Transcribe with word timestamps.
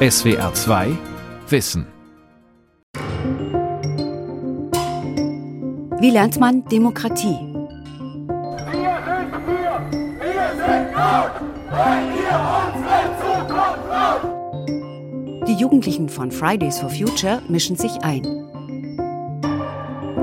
SWR 0.00 0.54
2 0.54 0.96
Wissen. 1.48 1.84
Wie 5.98 6.10
lernt 6.10 6.38
man 6.38 6.64
Demokratie? 6.66 7.36
Wir 8.70 8.94
sind 9.04 9.34
hier, 9.44 9.82
wir 10.20 10.50
sind 10.54 10.92
laut, 10.94 11.32
weil 11.72 12.04
ihr 12.14 12.38
unsere 12.62 13.10
Zukunft 13.18 13.88
Die 15.48 15.54
Jugendlichen 15.60 16.08
von 16.08 16.30
Fridays 16.30 16.78
for 16.78 16.90
Future 16.90 17.42
mischen 17.48 17.74
sich 17.74 17.90
ein. 18.02 18.22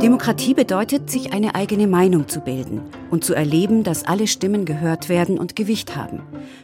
Demokratie 0.01 0.53
bedeutet, 0.53 1.09
sich 1.09 1.33
eine 1.33 1.53
eigene 1.53 1.87
Meinung 1.87 2.29
zu 2.29 2.39
bilden 2.39 2.79
und 3.11 3.25
zu 3.25 3.33
erleben, 3.33 3.83
dass 3.83 4.05
alle 4.05 4.27
Stimmen 4.27 4.63
gehört 4.63 5.09
werden 5.09 5.37
und 5.37 5.57
Gewicht 5.57 5.97
haben. 5.97 6.21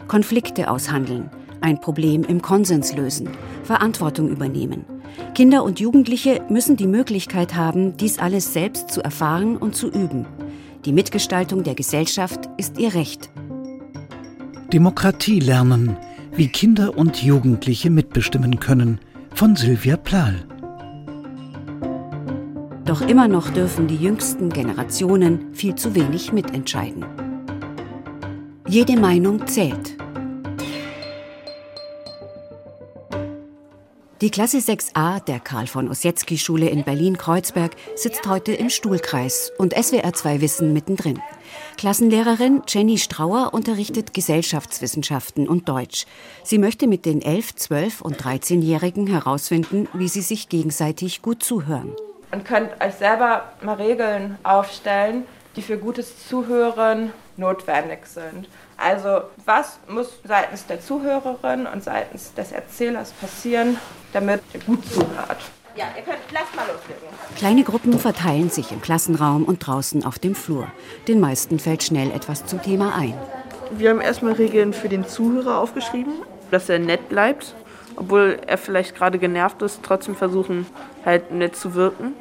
Konflikte 0.07 0.71
aushandeln, 0.71 1.29
ein 1.61 1.79
Problem 1.79 2.23
im 2.23 2.41
Konsens 2.41 2.95
lösen, 2.95 3.29
Verantwortung 3.63 4.29
übernehmen. 4.29 4.85
Kinder 5.35 5.63
und 5.63 5.79
Jugendliche 5.79 6.41
müssen 6.49 6.77
die 6.77 6.87
Möglichkeit 6.87 7.55
haben, 7.55 7.97
dies 7.97 8.19
alles 8.19 8.53
selbst 8.53 8.89
zu 8.91 9.01
erfahren 9.01 9.57
und 9.57 9.75
zu 9.75 9.87
üben. 9.87 10.25
Die 10.85 10.93
Mitgestaltung 10.93 11.63
der 11.63 11.75
Gesellschaft 11.75 12.49
ist 12.57 12.77
ihr 12.79 12.93
Recht. 12.93 13.29
Demokratie 14.73 15.39
lernen, 15.39 15.97
wie 16.33 16.47
Kinder 16.47 16.97
und 16.97 17.21
Jugendliche 17.21 17.89
mitbestimmen 17.89 18.59
können, 18.59 18.99
von 19.33 19.55
Sylvia 19.55 19.97
Plahl. 19.97 20.45
Doch 22.85 23.01
immer 23.01 23.27
noch 23.27 23.49
dürfen 23.49 23.87
die 23.87 23.95
jüngsten 23.95 24.49
Generationen 24.49 25.53
viel 25.53 25.75
zu 25.75 25.93
wenig 25.95 26.33
mitentscheiden. 26.33 27.05
Jede 28.67 28.97
Meinung 28.97 29.47
zählt. 29.47 30.00
Die 34.21 34.29
Klasse 34.29 34.57
6a 34.57 35.19
der 35.25 35.39
Karl 35.39 35.65
von 35.65 35.89
Ossietzky 35.89 36.37
Schule 36.37 36.69
in 36.69 36.83
Berlin-Kreuzberg 36.83 37.71
sitzt 37.95 38.27
heute 38.27 38.53
im 38.53 38.69
Stuhlkreis 38.69 39.51
und 39.57 39.73
SWR 39.73 40.13
2 40.13 40.41
Wissen 40.41 40.73
mittendrin. 40.73 41.19
Klassenlehrerin 41.75 42.61
Jenny 42.67 42.99
Strauer 42.99 43.51
unterrichtet 43.51 44.13
Gesellschaftswissenschaften 44.13 45.47
und 45.47 45.67
Deutsch. 45.67 46.05
Sie 46.43 46.59
möchte 46.59 46.85
mit 46.85 47.07
den 47.07 47.23
11, 47.23 47.55
12 47.55 48.01
und 48.01 48.21
13-Jährigen 48.21 49.07
herausfinden, 49.07 49.87
wie 49.93 50.07
sie 50.07 50.21
sich 50.21 50.49
gegenseitig 50.49 51.23
gut 51.23 51.41
zuhören. 51.41 51.89
Und 52.31 52.45
könnt 52.45 52.79
euch 52.79 52.93
selber 52.93 53.51
mal 53.63 53.77
Regeln 53.77 54.37
aufstellen, 54.43 55.23
die 55.55 55.63
für 55.63 55.79
gutes 55.79 56.27
Zuhören 56.27 57.11
notwendig 57.37 58.05
sind. 58.05 58.47
Also 58.83 59.21
was 59.45 59.79
muss 59.87 60.09
seitens 60.23 60.65
der 60.65 60.81
Zuhörerin 60.81 61.67
und 61.67 61.83
seitens 61.83 62.33
des 62.33 62.51
Erzählers 62.51 63.11
passieren, 63.11 63.77
damit 64.11 64.41
ihr 64.53 64.59
gut 64.61 64.83
zuhört? 64.91 65.37
Ja, 65.75 65.85
ihr 65.95 66.03
könnt, 66.03 66.17
lasst 66.31 66.55
mal 66.55 66.63
loslegen. 66.63 67.07
Kleine 67.37 67.63
Gruppen 67.63 67.97
verteilen 67.97 68.49
sich 68.49 68.71
im 68.71 68.81
Klassenraum 68.81 69.45
und 69.45 69.65
draußen 69.65 70.03
auf 70.03 70.19
dem 70.19 70.35
Flur. 70.35 70.67
Den 71.07 71.19
meisten 71.19 71.59
fällt 71.59 71.83
schnell 71.83 72.11
etwas 72.11 72.45
zum 72.45 72.61
Thema 72.61 72.93
ein. 72.95 73.13
Wir 73.71 73.91
haben 73.91 74.01
erstmal 74.01 74.33
Regeln 74.33 74.73
für 74.73 74.89
den 74.89 75.07
Zuhörer 75.07 75.59
aufgeschrieben, 75.59 76.13
dass 76.49 76.67
er 76.67 76.79
nett 76.79 77.07
bleibt, 77.07 77.55
obwohl 77.95 78.39
er 78.45 78.57
vielleicht 78.57 78.95
gerade 78.95 79.17
genervt 79.17 79.61
ist, 79.61 79.81
trotzdem 79.83 80.15
versuchen 80.15 80.65
halt 81.05 81.31
nett 81.31 81.55
zu 81.55 81.73
wirken 81.73 82.15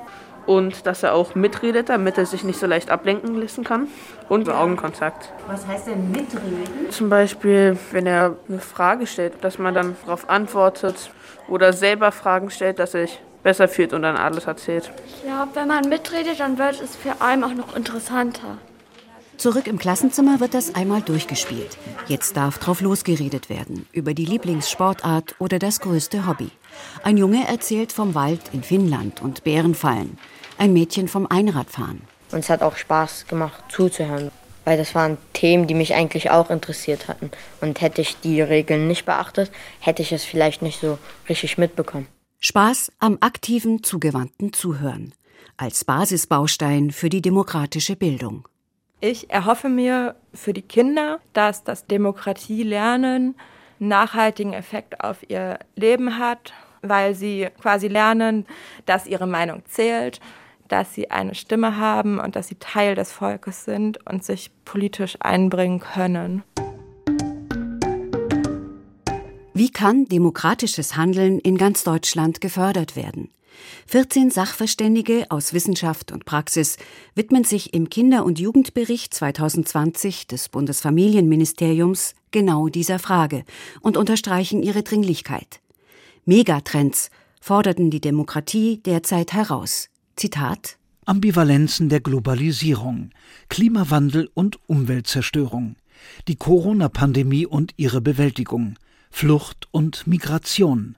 und 0.47 0.87
dass 0.87 1.03
er 1.03 1.15
auch 1.15 1.35
mitredet, 1.35 1.89
damit 1.89 2.19
er 2.19 2.27
sich 2.27 2.45
nicht 2.45 2.59
so 2.59 2.67
leicht 2.67 2.91
ablenken 2.91 3.41
lassen 3.41 3.65
kann. 3.65 3.89
Und 4.29 4.49
Augenkontakt. 4.49 5.33
Was 5.49 5.67
heißt 5.67 5.89
denn 5.89 6.11
mitreden? 6.11 6.91
Zum 6.91 7.09
Beispiel, 7.09 7.77
wenn 7.91 8.07
er 8.07 8.37
eine 8.49 8.61
Frage 8.61 9.07
stellt, 9.07 9.43
dass 9.43 9.59
man 9.59 9.75
dann 9.75 9.97
darauf 10.05 10.29
antwortet 10.31 11.11
oder 11.49 11.73
selber 11.73 12.13
Fragen 12.13 12.51
stellt, 12.51 12.79
dass 12.79 12.95
er 12.95 13.07
sich 13.07 13.21
besser 13.43 13.69
fühlt 13.69 13.93
und 13.93 14.03
dann 14.03 14.17
alles 14.17 14.47
erzählt. 14.47 14.91
Ich 15.07 15.23
glaube, 15.23 15.51
wenn 15.55 15.69
man 15.69 15.89
mitredet, 15.89 16.39
dann 16.41 16.59
wird 16.59 16.81
es 16.81 16.97
für 16.97 17.21
einen 17.21 17.45
auch 17.45 17.55
noch 17.55 17.77
interessanter. 17.77 18.59
Zurück 19.41 19.69
im 19.69 19.79
Klassenzimmer 19.79 20.39
wird 20.39 20.53
das 20.53 20.75
einmal 20.75 21.01
durchgespielt. 21.01 21.79
Jetzt 22.09 22.37
darf 22.37 22.59
drauf 22.59 22.83
losgeredet 22.83 23.49
werden. 23.49 23.87
Über 23.91 24.13
die 24.13 24.27
Lieblingssportart 24.27 25.37
oder 25.39 25.59
das 25.59 25.81
größte 25.81 26.27
Hobby. 26.27 26.51
Ein 27.05 27.17
Junge 27.17 27.49
erzählt 27.49 27.91
vom 27.91 28.15
Wald 28.15 28.43
in 28.53 28.63
Finnland 28.63 29.23
und 29.23 29.43
Bärenfallen. 29.43 30.19
Ein 30.59 30.75
Mädchen 30.75 31.09
vom 31.09 31.27
Einradfahren. 31.27 32.03
Und 32.33 32.41
es 32.41 32.51
hat 32.51 32.61
auch 32.61 32.77
Spaß 32.77 33.29
gemacht 33.29 33.65
zuzuhören, 33.71 34.31
weil 34.67 34.77
das 34.77 34.95
waren 34.95 35.17
Themen, 35.33 35.67
die 35.67 35.73
mich 35.73 35.95
eigentlich 35.95 36.31
auch 36.31 36.51
interessiert 36.51 37.09
hatten. 37.09 37.31
Und 37.63 37.81
hätte 37.81 38.03
ich 38.03 38.21
die 38.21 38.43
Regeln 38.43 38.89
nicht 38.89 39.07
beachtet, 39.07 39.51
hätte 39.79 40.03
ich 40.03 40.13
es 40.13 40.23
vielleicht 40.23 40.61
nicht 40.61 40.83
so 40.83 40.99
richtig 41.31 41.57
mitbekommen. 41.57 42.09
Spaß 42.41 42.93
am 42.99 43.17
aktiven, 43.23 43.83
zugewandten 43.83 44.53
Zuhören. 44.53 45.15
Als 45.57 45.87
Basisbaustein 45.87 46.91
für 46.91 47.09
die 47.09 47.23
demokratische 47.23 47.97
Bildung. 47.97 48.45
Ich 49.03 49.31
erhoffe 49.31 49.71
mir 49.71 50.15
für 50.35 50.53
die 50.53 50.61
Kinder, 50.61 51.21
dass 51.33 51.65
das 51.65 51.87
Demokratielernen 51.87 53.35
einen 53.81 53.89
nachhaltigen 53.89 54.53
Effekt 54.53 55.03
auf 55.03 55.19
ihr 55.29 55.59
Leben 55.75 56.19
hat, 56.19 56.53
weil 56.83 57.15
sie 57.15 57.49
quasi 57.63 57.89
lernen, 57.89 58.47
dass 58.85 59.07
ihre 59.07 59.27
Meinung 59.27 59.63
zählt, 59.65 60.21
dass 60.69 60.95
sie 60.95 61.11
eine 61.11 61.35
Stimme 61.35 61.79
haben 61.79 62.21
und 62.21 62.37
dass 62.37 62.49
sie 62.49 62.57
Teil 62.57 62.95
des 62.95 63.11
Volkes 63.11 63.65
sind 63.65 64.07
und 64.07 64.23
sich 64.23 64.51
politisch 64.67 65.17
einbringen 65.21 65.81
können. 65.81 66.43
Wie 69.55 69.71
kann 69.71 70.07
demokratisches 70.07 70.97
Handeln 70.97 71.39
in 71.39 71.57
ganz 71.57 71.85
Deutschland 71.85 72.43
gefördert 72.43 72.97
werden? 72.97 73.31
14 73.87 74.31
Sachverständige 74.31 75.27
aus 75.31 75.53
Wissenschaft 75.53 76.13
und 76.13 76.25
Praxis 76.25 76.77
widmen 77.15 77.45
sich 77.45 77.75
im 77.75 77.91
Kinder- 77.91 78.25
und 78.25 78.39
Jugendbericht 78.39 79.13
2020 79.15 80.27
des 80.27 80.49
Bundesfamilienministeriums 80.49 82.15
genau 82.31 82.69
dieser 82.69 82.99
Frage 82.99 83.45
und 83.81 83.97
unterstreichen 83.97 84.63
ihre 84.63 84.83
Dringlichkeit. 84.83 85.61
Megatrends 86.25 87.11
forderten 87.41 87.91
die 87.91 88.01
Demokratie 88.01 88.81
derzeit 88.85 89.33
heraus. 89.33 89.89
Zitat 90.17 90.77
Ambivalenzen 91.07 91.89
der 91.89 92.01
Globalisierung, 92.01 93.11
Klimawandel 93.49 94.31
und 94.35 94.59
Umweltzerstörung, 94.69 95.77
die 96.29 96.37
Corona-Pandemie 96.37 97.47
und 97.47 97.73
ihre 97.77 98.01
Bewältigung, 98.01 98.77
Flucht 99.11 99.67
und 99.73 100.07
Migration, 100.07 100.97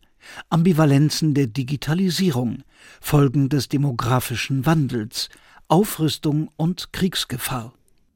Ambivalenzen 0.51 1.35
der 1.35 1.47
Digitalisierung, 1.47 2.63
Folgen 3.01 3.49
des 3.49 3.69
demografischen 3.69 4.67
Wandels, 4.67 5.29
Aufrüstung 5.69 6.51
und 6.57 6.93
Kriegsgefahr. 6.93 7.73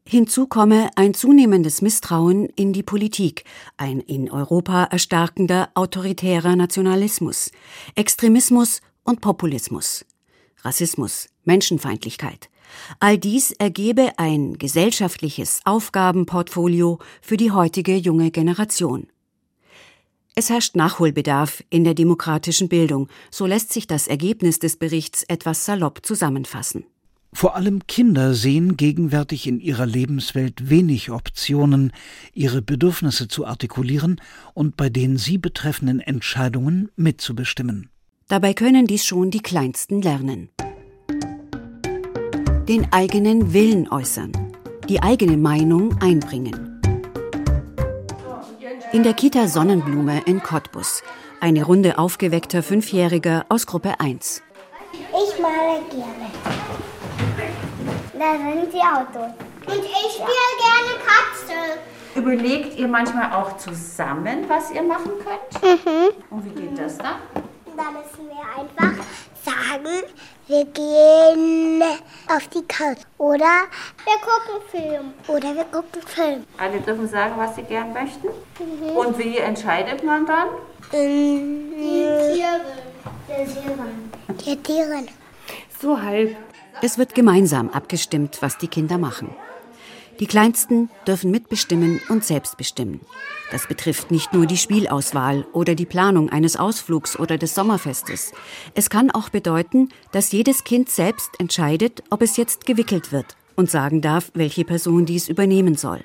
Hinzu 0.08 0.46
komme 0.46 0.90
ein 0.94 1.14
zunehmendes 1.14 1.82
Misstrauen 1.82 2.48
in 2.54 2.72
die 2.72 2.84
Politik, 2.84 3.42
ein 3.76 3.98
in 3.98 4.30
Europa 4.30 4.84
erstarkender 4.84 5.70
autoritärer 5.74 6.54
Nationalismus, 6.54 7.50
Extremismus 7.96 8.82
und 9.02 9.20
Populismus, 9.20 10.04
Rassismus, 10.62 11.28
Menschenfeindlichkeit. 11.44 12.50
All 13.00 13.18
dies 13.18 13.50
ergebe 13.52 14.12
ein 14.16 14.58
gesellschaftliches 14.58 15.60
Aufgabenportfolio 15.64 16.98
für 17.20 17.36
die 17.36 17.50
heutige 17.50 17.96
junge 17.96 18.30
Generation. 18.30 19.08
Es 20.38 20.50
herrscht 20.50 20.76
Nachholbedarf 20.76 21.64
in 21.70 21.82
der 21.84 21.94
demokratischen 21.94 22.68
Bildung, 22.68 23.08
so 23.30 23.46
lässt 23.46 23.72
sich 23.72 23.86
das 23.86 24.06
Ergebnis 24.06 24.58
des 24.58 24.76
Berichts 24.76 25.22
etwas 25.22 25.64
salopp 25.64 26.04
zusammenfassen. 26.04 26.84
Vor 27.32 27.56
allem 27.56 27.86
Kinder 27.86 28.34
sehen 28.34 28.76
gegenwärtig 28.76 29.46
in 29.46 29.60
ihrer 29.60 29.86
Lebenswelt 29.86 30.68
wenig 30.68 31.10
Optionen, 31.10 31.90
ihre 32.34 32.60
Bedürfnisse 32.60 33.28
zu 33.28 33.46
artikulieren 33.46 34.20
und 34.52 34.76
bei 34.76 34.90
den 34.90 35.16
sie 35.16 35.38
betreffenden 35.38 36.00
Entscheidungen 36.00 36.90
mitzubestimmen. 36.96 37.88
Dabei 38.28 38.52
können 38.52 38.86
dies 38.86 39.06
schon 39.06 39.30
die 39.30 39.40
Kleinsten 39.40 40.02
lernen. 40.02 40.50
Den 42.68 42.92
eigenen 42.92 43.54
Willen 43.54 43.88
äußern, 43.88 44.32
die 44.86 45.02
eigene 45.02 45.38
Meinung 45.38 45.96
einbringen. 46.02 46.75
In 48.92 49.02
der 49.02 49.14
Kita 49.14 49.48
Sonnenblume 49.48 50.22
in 50.26 50.42
Cottbus. 50.42 51.02
Eine 51.40 51.64
Runde 51.64 51.98
aufgeweckter 51.98 52.62
Fünfjähriger 52.62 53.44
aus 53.48 53.66
Gruppe 53.66 53.98
1. 53.98 54.42
Ich 54.92 55.40
male 55.40 55.82
gerne. 55.90 56.30
Da 58.12 58.32
sind 58.38 58.72
die 58.72 58.78
Autos. 58.78 59.32
Und 59.66 59.84
ich 59.84 60.12
spiele 60.12 60.52
gerne 60.62 60.94
Katze. 61.04 61.80
Überlegt 62.14 62.78
ihr 62.78 62.88
manchmal 62.88 63.32
auch 63.32 63.56
zusammen, 63.56 64.44
was 64.48 64.70
ihr 64.70 64.82
machen 64.82 65.12
könnt? 65.18 65.62
Mhm. 65.62 66.22
Und 66.30 66.44
wie 66.44 66.60
geht 66.60 66.78
das 66.78 66.96
dann? 66.98 67.16
Da 67.76 67.90
müssen 67.90 68.28
wir 68.28 68.62
einfach 68.62 69.04
sagen, 69.46 70.02
wir 70.48 70.64
gehen 70.64 71.82
auf 72.28 72.48
die 72.48 72.62
Couch 72.66 72.98
oder 73.18 73.64
wir 74.04 74.18
gucken 74.20 74.60
Film 74.70 75.14
oder 75.28 75.54
wir 75.54 75.64
gucken 75.64 76.02
Film. 76.04 76.44
Alle 76.58 76.80
dürfen 76.80 77.08
sagen, 77.08 77.34
was 77.36 77.54
sie 77.54 77.62
gern 77.62 77.92
möchten. 77.92 78.26
Mhm. 78.26 78.96
Und 78.96 79.18
wie 79.18 79.38
entscheidet 79.38 80.02
man 80.02 80.26
dann? 80.26 80.48
Ähm, 80.92 81.72
die 81.76 82.34
Tiere. 82.34 82.60
Der 83.28 83.46
Tieren. 83.46 84.12
Die 84.44 84.56
Tieren. 84.56 85.08
So 85.80 86.00
halb. 86.00 86.36
Es 86.82 86.98
wird 86.98 87.14
gemeinsam 87.14 87.70
abgestimmt, 87.70 88.38
was 88.40 88.58
die 88.58 88.68
Kinder 88.68 88.98
machen. 88.98 89.34
Die 90.18 90.26
Kleinsten 90.26 90.88
dürfen 91.06 91.30
mitbestimmen 91.30 92.00
und 92.08 92.24
selbst 92.24 92.56
bestimmen. 92.56 93.00
Das 93.50 93.66
betrifft 93.66 94.10
nicht 94.10 94.32
nur 94.32 94.46
die 94.46 94.56
Spielauswahl 94.56 95.46
oder 95.52 95.74
die 95.74 95.84
Planung 95.84 96.30
eines 96.30 96.56
Ausflugs 96.56 97.18
oder 97.18 97.36
des 97.36 97.54
Sommerfestes. 97.54 98.32
Es 98.74 98.88
kann 98.88 99.10
auch 99.10 99.28
bedeuten, 99.28 99.90
dass 100.12 100.32
jedes 100.32 100.64
Kind 100.64 100.88
selbst 100.88 101.30
entscheidet, 101.38 102.02
ob 102.08 102.22
es 102.22 102.38
jetzt 102.38 102.64
gewickelt 102.64 103.12
wird 103.12 103.36
und 103.56 103.70
sagen 103.70 104.00
darf, 104.00 104.30
welche 104.34 104.64
Person 104.64 105.04
dies 105.04 105.28
übernehmen 105.28 105.76
soll. 105.76 106.00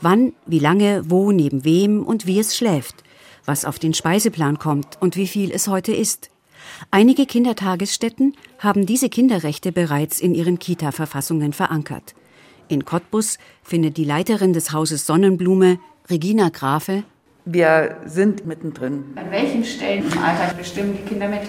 Wann, 0.00 0.32
wie 0.44 0.58
lange, 0.58 1.08
wo, 1.08 1.30
neben 1.30 1.64
wem 1.64 2.02
und 2.04 2.26
wie 2.26 2.40
es 2.40 2.56
schläft. 2.56 3.04
Was 3.44 3.64
auf 3.64 3.78
den 3.78 3.94
Speiseplan 3.94 4.58
kommt 4.58 5.00
und 5.00 5.16
wie 5.16 5.28
viel 5.28 5.52
es 5.52 5.68
heute 5.68 5.92
ist. 5.92 6.30
Einige 6.90 7.26
Kindertagesstätten 7.26 8.36
haben 8.58 8.86
diese 8.86 9.08
Kinderrechte 9.08 9.72
bereits 9.72 10.20
in 10.20 10.34
ihren 10.34 10.58
Kita-Verfassungen 10.58 11.52
verankert. 11.52 12.14
In 12.72 12.86
Cottbus 12.86 13.36
findet 13.62 13.98
die 13.98 14.04
Leiterin 14.06 14.54
des 14.54 14.72
Hauses 14.72 15.04
Sonnenblume, 15.04 15.78
Regina 16.08 16.48
Grafe, 16.48 17.02
wir 17.44 17.98
sind 18.06 18.46
mittendrin. 18.46 19.04
An 19.16 19.30
welchen 19.30 19.62
Stellen 19.62 20.10
im 20.10 20.18
Alltag 20.18 20.56
bestimmen 20.56 20.96
die 20.96 21.02
Kinder 21.06 21.28
mit? 21.28 21.42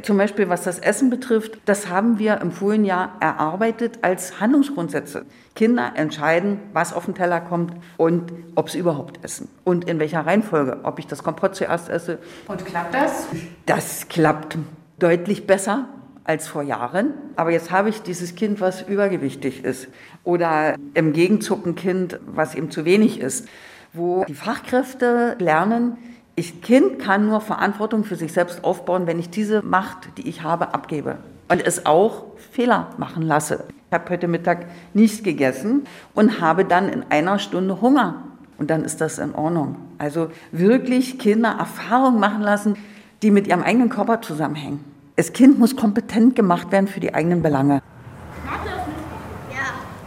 Zum 0.00 0.16
Beispiel 0.16 0.48
was 0.48 0.62
das 0.62 0.78
Essen 0.78 1.10
betrifft, 1.10 1.58
das 1.66 1.90
haben 1.90 2.18
wir 2.18 2.40
im 2.40 2.50
vorigen 2.50 2.86
Jahr 2.86 3.12
erarbeitet 3.20 3.98
als 4.00 4.40
Handlungsgrundsätze. 4.40 5.26
Kinder 5.54 5.92
entscheiden, 5.96 6.60
was 6.72 6.94
auf 6.94 7.04
den 7.04 7.14
Teller 7.14 7.42
kommt 7.42 7.74
und 7.98 8.32
ob 8.54 8.70
sie 8.70 8.78
überhaupt 8.78 9.22
essen. 9.22 9.48
Und 9.64 9.84
in 9.86 9.98
welcher 9.98 10.24
Reihenfolge, 10.24 10.78
ob 10.84 10.98
ich 10.98 11.06
das 11.06 11.22
Kompott 11.22 11.56
zuerst 11.56 11.90
esse. 11.90 12.20
Und 12.48 12.64
klappt 12.64 12.94
das? 12.94 13.26
Das 13.66 14.08
klappt 14.08 14.56
deutlich 14.98 15.46
besser 15.46 15.88
als 16.24 16.48
vor 16.48 16.62
Jahren. 16.62 17.12
Aber 17.36 17.50
jetzt 17.50 17.70
habe 17.70 17.90
ich 17.90 18.02
dieses 18.02 18.34
Kind, 18.34 18.60
was 18.60 18.82
übergewichtig 18.82 19.64
ist. 19.64 19.88
Oder 20.24 20.76
im 20.94 21.12
Gegenzug 21.12 21.66
ein 21.66 21.74
Kind, 21.74 22.18
was 22.26 22.54
eben 22.54 22.70
zu 22.70 22.84
wenig 22.84 23.20
ist. 23.20 23.46
Wo 23.92 24.24
die 24.24 24.34
Fachkräfte 24.34 25.36
lernen, 25.38 25.98
ich 26.34 26.62
Kind 26.62 26.98
kann 26.98 27.26
nur 27.26 27.40
Verantwortung 27.40 28.02
für 28.04 28.16
sich 28.16 28.32
selbst 28.32 28.64
aufbauen, 28.64 29.06
wenn 29.06 29.20
ich 29.20 29.30
diese 29.30 29.62
Macht, 29.62 30.18
die 30.18 30.28
ich 30.28 30.42
habe, 30.42 30.74
abgebe. 30.74 31.18
Und 31.48 31.64
es 31.64 31.86
auch 31.86 32.24
Fehler 32.50 32.88
machen 32.96 33.22
lasse. 33.22 33.64
Ich 33.88 33.94
habe 33.94 34.10
heute 34.10 34.26
Mittag 34.26 34.66
nichts 34.94 35.22
gegessen 35.22 35.86
und 36.14 36.40
habe 36.40 36.64
dann 36.64 36.88
in 36.88 37.04
einer 37.10 37.38
Stunde 37.38 37.80
Hunger. 37.80 38.24
Und 38.58 38.70
dann 38.70 38.84
ist 38.84 39.00
das 39.00 39.18
in 39.18 39.34
Ordnung. 39.34 39.76
Also 39.98 40.30
wirklich 40.50 41.18
Kinder 41.18 41.56
Erfahrungen 41.58 42.18
machen 42.18 42.42
lassen, 42.42 42.76
die 43.22 43.30
mit 43.30 43.46
ihrem 43.46 43.62
eigenen 43.62 43.88
Körper 43.88 44.20
zusammenhängen. 44.22 44.93
Das 45.16 45.32
Kind 45.32 45.60
muss 45.60 45.76
kompetent 45.76 46.34
gemacht 46.34 46.72
werden 46.72 46.88
für 46.88 47.00
die 47.00 47.14
eigenen 47.14 47.40
Belange. 47.40 47.82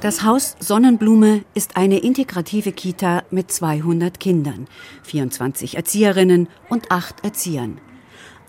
Das 0.01 0.23
Haus 0.23 0.55
Sonnenblume 0.59 1.43
ist 1.53 1.75
eine 1.77 1.99
integrative 1.99 2.71
Kita 2.71 3.23
mit 3.31 3.51
200 3.51 4.19
Kindern, 4.19 4.67
24 5.03 5.75
Erzieherinnen 5.75 6.49
und 6.69 6.91
8 6.91 7.23
Erziehern. 7.23 7.79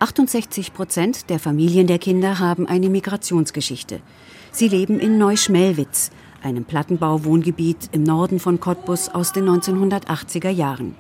68 0.01 0.75
Prozent 0.75 1.31
der 1.31 1.39
Familien 1.39 1.87
der 1.87 1.99
Kinder 1.99 2.39
haben 2.39 2.67
eine 2.67 2.91
Migrationsgeschichte. 2.91 4.01
Sie 4.53 4.69
leben 4.69 5.01
in 5.01 5.17
Neuschmelwitz, 5.17 6.11
einem 6.43 6.65
Plattenbauwohngebiet 6.65 7.91
im 7.93 8.03
Norden 8.03 8.41
von 8.41 8.61
Cottbus 8.61 9.09
aus 9.09 9.33
den 9.33 9.49
1980er 9.49 10.51
Jahren. 10.51 10.97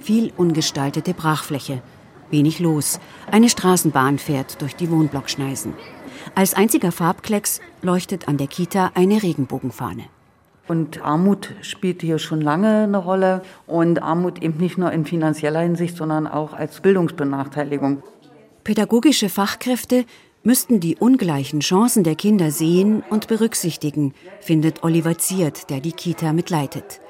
Viel 0.00 0.32
ungestaltete 0.36 1.14
Brachfläche, 1.14 1.82
wenig 2.30 2.60
los. 2.60 3.00
Eine 3.30 3.48
Straßenbahn 3.48 4.18
fährt 4.18 4.60
durch 4.60 4.76
die 4.76 4.90
Wohnblockschneisen. 4.90 5.74
Als 6.34 6.54
einziger 6.54 6.92
Farbklecks 6.92 7.60
leuchtet 7.82 8.28
an 8.28 8.38
der 8.38 8.46
Kita 8.46 8.92
eine 8.94 9.22
Regenbogenfahne. 9.22 10.04
Und 10.66 11.02
Armut 11.02 11.52
spielt 11.60 12.00
hier 12.00 12.18
schon 12.18 12.40
lange 12.40 12.84
eine 12.84 12.96
Rolle 12.96 13.42
und 13.66 14.02
Armut 14.02 14.42
eben 14.42 14.56
nicht 14.56 14.78
nur 14.78 14.90
in 14.92 15.04
finanzieller 15.04 15.60
Hinsicht, 15.60 15.96
sondern 15.96 16.26
auch 16.26 16.54
als 16.54 16.80
Bildungsbenachteiligung. 16.80 18.02
Pädagogische 18.64 19.28
Fachkräfte 19.28 20.06
müssten 20.42 20.80
die 20.80 20.96
ungleichen 20.96 21.60
Chancen 21.60 22.04
der 22.04 22.14
Kinder 22.14 22.50
sehen 22.50 23.02
und 23.10 23.28
berücksichtigen, 23.28 24.14
findet 24.40 24.82
Oliver 24.82 25.18
Ziert, 25.18 25.68
der 25.68 25.80
die 25.80 25.92
Kita 25.92 26.32
mitleitet. 26.32 27.00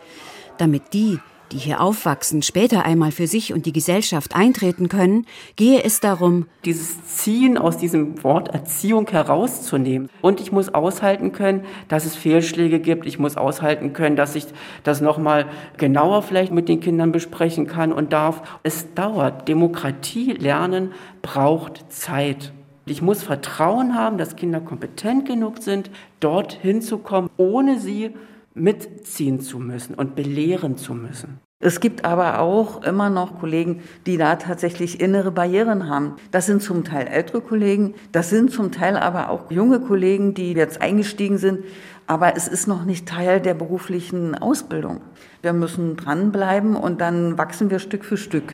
Damit 0.58 0.92
die, 0.92 1.18
die 1.52 1.58
hier 1.58 1.80
aufwachsen, 1.80 2.42
später 2.42 2.84
einmal 2.84 3.12
für 3.12 3.26
sich 3.26 3.52
und 3.52 3.66
die 3.66 3.72
Gesellschaft 3.72 4.34
eintreten 4.34 4.88
können, 4.88 5.26
gehe 5.56 5.82
es 5.82 6.00
darum, 6.00 6.46
dieses 6.64 7.04
Ziehen 7.04 7.58
aus 7.58 7.78
diesem 7.78 8.22
Wort 8.24 8.48
Erziehung 8.48 9.08
herauszunehmen. 9.08 10.08
Und 10.20 10.40
ich 10.40 10.52
muss 10.52 10.72
aushalten 10.72 11.32
können, 11.32 11.64
dass 11.88 12.04
es 12.04 12.16
Fehlschläge 12.16 12.80
gibt. 12.80 13.06
Ich 13.06 13.18
muss 13.18 13.36
aushalten 13.36 13.92
können, 13.92 14.16
dass 14.16 14.34
ich 14.34 14.46
das 14.82 15.00
nochmal 15.00 15.46
genauer 15.76 16.22
vielleicht 16.22 16.52
mit 16.52 16.68
den 16.68 16.80
Kindern 16.80 17.12
besprechen 17.12 17.66
kann 17.66 17.92
und 17.92 18.12
darf. 18.12 18.42
Es 18.62 18.94
dauert. 18.94 19.48
Demokratie 19.48 20.32
lernen 20.32 20.92
braucht 21.22 21.84
Zeit. 21.92 22.52
Ich 22.86 23.00
muss 23.00 23.22
Vertrauen 23.22 23.94
haben, 23.94 24.18
dass 24.18 24.36
Kinder 24.36 24.60
kompetent 24.60 25.26
genug 25.26 25.58
sind, 25.58 25.90
dort 26.20 26.52
hinzukommen, 26.52 27.30
ohne 27.38 27.80
sie 27.80 28.10
mitziehen 28.54 29.40
zu 29.40 29.58
müssen 29.58 29.94
und 29.94 30.14
belehren 30.14 30.76
zu 30.76 30.94
müssen. 30.94 31.40
Es 31.60 31.80
gibt 31.80 32.04
aber 32.04 32.40
auch 32.40 32.82
immer 32.82 33.08
noch 33.08 33.38
Kollegen, 33.40 33.82
die 34.06 34.18
da 34.18 34.36
tatsächlich 34.36 35.00
innere 35.00 35.30
Barrieren 35.30 35.88
haben. 35.88 36.16
Das 36.30 36.44
sind 36.46 36.62
zum 36.62 36.84
Teil 36.84 37.06
ältere 37.06 37.40
Kollegen, 37.40 37.94
das 38.12 38.28
sind 38.28 38.50
zum 38.50 38.70
Teil 38.70 38.96
aber 38.96 39.30
auch 39.30 39.50
junge 39.50 39.80
Kollegen, 39.80 40.34
die 40.34 40.52
jetzt 40.52 40.82
eingestiegen 40.82 41.38
sind, 41.38 41.64
aber 42.06 42.36
es 42.36 42.48
ist 42.48 42.66
noch 42.66 42.84
nicht 42.84 43.08
Teil 43.08 43.40
der 43.40 43.54
beruflichen 43.54 44.34
Ausbildung. 44.34 45.00
Wir 45.40 45.54
müssen 45.54 45.96
dranbleiben 45.96 46.76
und 46.76 47.00
dann 47.00 47.38
wachsen 47.38 47.70
wir 47.70 47.78
Stück 47.78 48.04
für 48.04 48.18
Stück. 48.18 48.52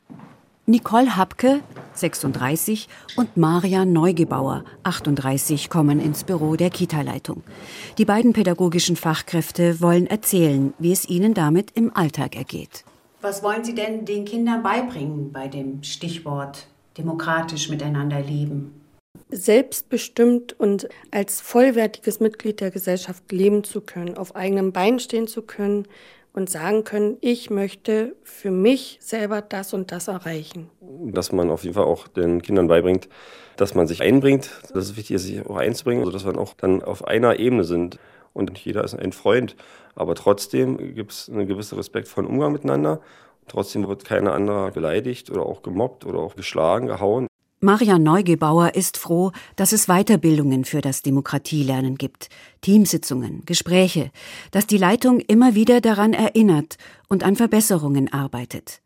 Nicole 0.71 1.17
Hapke, 1.17 1.59
36, 1.95 2.87
und 3.17 3.35
Maria 3.35 3.83
Neugebauer, 3.83 4.63
38, 4.83 5.69
kommen 5.69 5.99
ins 5.99 6.23
Büro 6.23 6.55
der 6.55 6.69
Kita-Leitung. 6.69 7.43
Die 7.97 8.05
beiden 8.05 8.31
pädagogischen 8.31 8.95
Fachkräfte 8.95 9.81
wollen 9.81 10.07
erzählen, 10.07 10.73
wie 10.79 10.93
es 10.93 11.09
ihnen 11.09 11.33
damit 11.33 11.71
im 11.71 11.93
Alltag 11.93 12.37
ergeht. 12.37 12.85
Was 13.19 13.43
wollen 13.43 13.65
Sie 13.65 13.75
denn 13.75 14.05
den 14.05 14.23
Kindern 14.23 14.63
beibringen 14.63 15.33
bei 15.33 15.49
dem 15.49 15.83
Stichwort 15.83 16.67
demokratisch 16.97 17.67
miteinander 17.67 18.21
leben? 18.21 18.81
Selbstbestimmt 19.29 20.57
und 20.57 20.87
als 21.11 21.41
vollwertiges 21.41 22.21
Mitglied 22.21 22.61
der 22.61 22.71
Gesellschaft 22.71 23.29
leben 23.33 23.65
zu 23.65 23.81
können, 23.81 24.15
auf 24.15 24.37
eigenem 24.37 24.71
Bein 24.71 24.99
stehen 24.99 25.27
zu 25.27 25.41
können, 25.41 25.85
und 26.33 26.49
sagen 26.49 26.83
können, 26.83 27.17
ich 27.21 27.49
möchte 27.49 28.15
für 28.23 28.51
mich 28.51 28.97
selber 29.01 29.41
das 29.41 29.73
und 29.73 29.91
das 29.91 30.07
erreichen. 30.07 30.69
Dass 30.79 31.31
man 31.31 31.49
auf 31.49 31.63
jeden 31.63 31.75
Fall 31.75 31.85
auch 31.85 32.07
den 32.07 32.41
Kindern 32.41 32.67
beibringt, 32.67 33.09
dass 33.57 33.75
man 33.75 33.87
sich 33.87 34.01
einbringt, 34.01 34.49
dass 34.73 34.85
es 34.85 34.97
wichtig 34.97 35.17
ist, 35.17 35.23
sich 35.23 35.45
auch 35.45 35.57
einzubringen, 35.57 36.05
sodass 36.05 36.25
wir 36.25 36.37
auch 36.37 36.53
dann 36.53 36.81
auf 36.81 37.05
einer 37.05 37.39
Ebene 37.39 37.63
sind. 37.63 37.99
Und 38.33 38.51
nicht 38.51 38.65
jeder 38.65 38.83
ist 38.83 38.95
ein 38.95 39.11
Freund, 39.11 39.57
aber 39.93 40.15
trotzdem 40.15 40.77
gibt 40.95 41.11
es 41.11 41.29
einen 41.29 41.47
gewissen 41.47 41.75
Respekt 41.75 42.07
von 42.07 42.25
Umgang 42.25 42.53
miteinander. 42.53 43.01
Trotzdem 43.47 43.85
wird 43.87 44.05
keiner 44.05 44.33
anderer 44.33 44.71
beleidigt 44.71 45.29
oder 45.29 45.45
auch 45.45 45.61
gemobbt 45.61 46.05
oder 46.05 46.19
auch 46.19 46.35
geschlagen, 46.35 46.87
gehauen. 46.87 47.27
Marian 47.63 48.01
Neugebauer 48.01 48.73
ist 48.73 48.97
froh, 48.97 49.31
dass 49.55 49.71
es 49.71 49.85
Weiterbildungen 49.85 50.65
für 50.65 50.81
das 50.81 51.03
Demokratielernen 51.03 51.95
gibt, 51.95 52.29
Teamsitzungen, 52.61 53.43
Gespräche, 53.45 54.09
dass 54.49 54.65
die 54.65 54.79
Leitung 54.79 55.19
immer 55.19 55.53
wieder 55.53 55.79
daran 55.79 56.13
erinnert 56.13 56.77
und 57.07 57.23
an 57.23 57.35
Verbesserungen 57.35 58.11
arbeitet. 58.11 58.81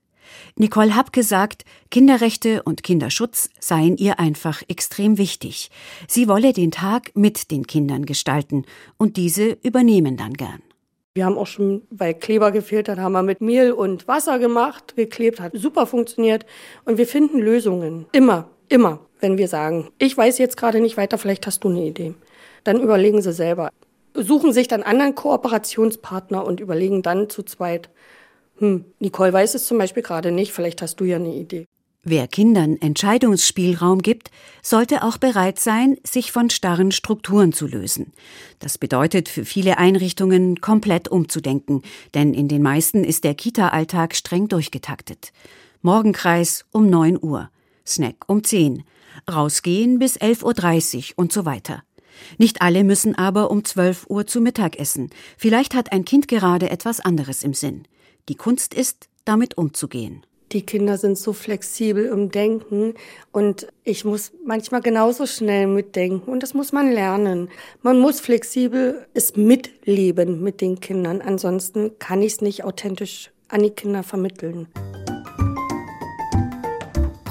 Nicole 0.58 0.94
Hapke 0.94 1.24
sagt, 1.24 1.63
Kinderrechte 1.89 2.63
und 2.63 2.84
Kinderschutz 2.84 3.50
seien 3.62 3.96
ihr 3.96 4.20
einfach 4.20 4.62
extrem 4.67 5.17
wichtig. 5.17 5.72
Sie 6.10 6.27
wolle 6.27 6.51
den 6.51 6.72
Tag 6.72 7.12
mit 7.15 7.51
den 7.51 7.67
Kindern 7.67 8.05
gestalten 8.05 8.65
und 8.98 9.15
diese 9.15 9.58
übernehmen 9.63 10.17
dann 10.17 10.34
gern. 10.34 10.62
Wir 11.13 11.24
haben 11.24 11.38
auch 11.38 11.48
schon, 11.48 11.84
weil 11.91 12.13
Kleber 12.13 12.51
gefehlt 12.51 12.89
hat, 12.89 12.98
haben 12.98 13.13
wir 13.13 13.24
mit 13.24 13.39
Mehl 13.39 13.72
und 13.72 14.05
Wasser 14.10 14.38
gemacht, 14.38 14.98
geklebt, 14.98 15.39
hat 15.39 15.53
super 15.55 15.88
funktioniert 15.88 16.46
und 16.84 16.98
wir 16.98 17.08
finden 17.08 17.39
Lösungen. 17.39 18.05
Immer. 18.12 18.50
Immer, 18.69 19.00
wenn 19.19 19.38
wir 19.38 19.48
sagen, 19.48 19.89
ich 19.98 20.17
weiß 20.17 20.38
jetzt 20.38 20.57
gerade 20.57 20.81
nicht 20.81 20.98
weiter, 20.98 21.17
vielleicht 21.17 21.45
hast 21.48 21.63
du 21.63 21.69
eine 21.69 21.86
Idee. 21.86 22.13
Dann 22.63 22.81
überlegen 22.81 23.22
sie 23.22 23.34
selber. 23.34 23.69
Suchen 24.13 24.53
sich 24.53 24.67
dann 24.67 24.84
anderen 24.84 25.15
Kooperationspartner 25.15 26.45
und 26.45 26.60
überlegen 26.60 27.01
dann 27.01 27.29
zu 27.29 27.43
zweit, 27.43 27.89
hm, 28.57 28.86
Nicole 29.00 29.34
weiß 29.34 29.55
es 29.55 29.67
zum 29.67 29.77
Beispiel 29.77 30.03
gerade 30.03 30.31
nicht, 30.31 30.53
vielleicht 30.53 30.81
hast 30.81 31.00
du 31.00 31.03
ja 31.03 31.17
eine 31.17 31.34
Idee. 31.34 31.65
Wer 32.07 32.27
Kindern 32.27 32.77
Entscheidungsspielraum 32.77 34.03
gibt, 34.03 34.29
sollte 34.62 35.03
auch 35.03 35.17
bereit 35.17 35.57
sein, 35.57 35.98
sich 36.05 36.31
von 36.31 36.51
starren 36.51 36.91
Strukturen 36.91 37.51
zu 37.51 37.65
lösen. 37.65 38.13
Das 38.60 38.77
bedeutet 38.77 39.27
für 39.27 39.43
viele 39.43 39.79
Einrichtungen 39.79 40.62
komplett 40.62 41.07
umzudenken, 41.07 41.81
denn 42.13 42.36
in 42.36 42.48
den 42.48 42.62
meisten 42.62 43.03
ist 43.03 43.24
der 43.24 43.34
Kita-Alltag 43.34 44.15
streng 44.15 44.48
durchgetaktet. 44.48 45.34
Morgenkreis 45.81 46.65
um 46.72 46.91
9 46.91 47.17
Uhr, 47.19 47.50
Snack 47.85 48.27
um 48.27 48.43
10, 48.43 48.83
rausgehen 49.31 49.99
bis 49.99 50.17
11.30 50.17 51.11
Uhr 51.11 51.13
und 51.17 51.31
so 51.31 51.45
weiter. 51.45 51.83
Nicht 52.37 52.61
alle 52.61 52.83
müssen 52.83 53.15
aber 53.15 53.51
um 53.51 53.63
12 53.63 54.07
Uhr 54.09 54.25
zu 54.25 54.41
Mittag 54.41 54.79
essen. 54.79 55.09
Vielleicht 55.37 55.75
hat 55.75 55.91
ein 55.91 56.05
Kind 56.05 56.27
gerade 56.27 56.69
etwas 56.69 56.99
anderes 56.99 57.43
im 57.43 57.53
Sinn. 57.53 57.87
Die 58.29 58.35
Kunst 58.35 58.73
ist, 58.73 59.07
damit 59.25 59.57
umzugehen. 59.57 60.25
Die 60.51 60.61
Kinder 60.61 60.97
sind 60.97 61.17
so 61.17 61.33
flexibel 61.33 62.05
im 62.05 62.29
Denken 62.29 62.93
und 63.31 63.67
ich 63.83 64.05
muss 64.05 64.31
manchmal 64.45 64.81
genauso 64.81 65.25
schnell 65.25 65.65
mitdenken 65.67 66.31
und 66.31 66.43
das 66.43 66.53
muss 66.53 66.71
man 66.71 66.91
lernen. 66.91 67.49
Man 67.81 67.99
muss 67.99 68.19
flexibel 68.19 69.07
es 69.13 69.35
mitleben 69.35 70.41
mit 70.41 70.61
den 70.61 70.79
Kindern, 70.79 71.21
ansonsten 71.21 71.97
kann 71.97 72.21
ich 72.21 72.33
es 72.33 72.41
nicht 72.41 72.63
authentisch 72.63 73.31
an 73.49 73.63
die 73.63 73.71
Kinder 73.71 74.03
vermitteln. 74.03 74.67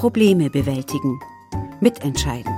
Probleme 0.05 0.51
bewältigen, 0.51 1.19
mitentscheiden. 1.81 2.53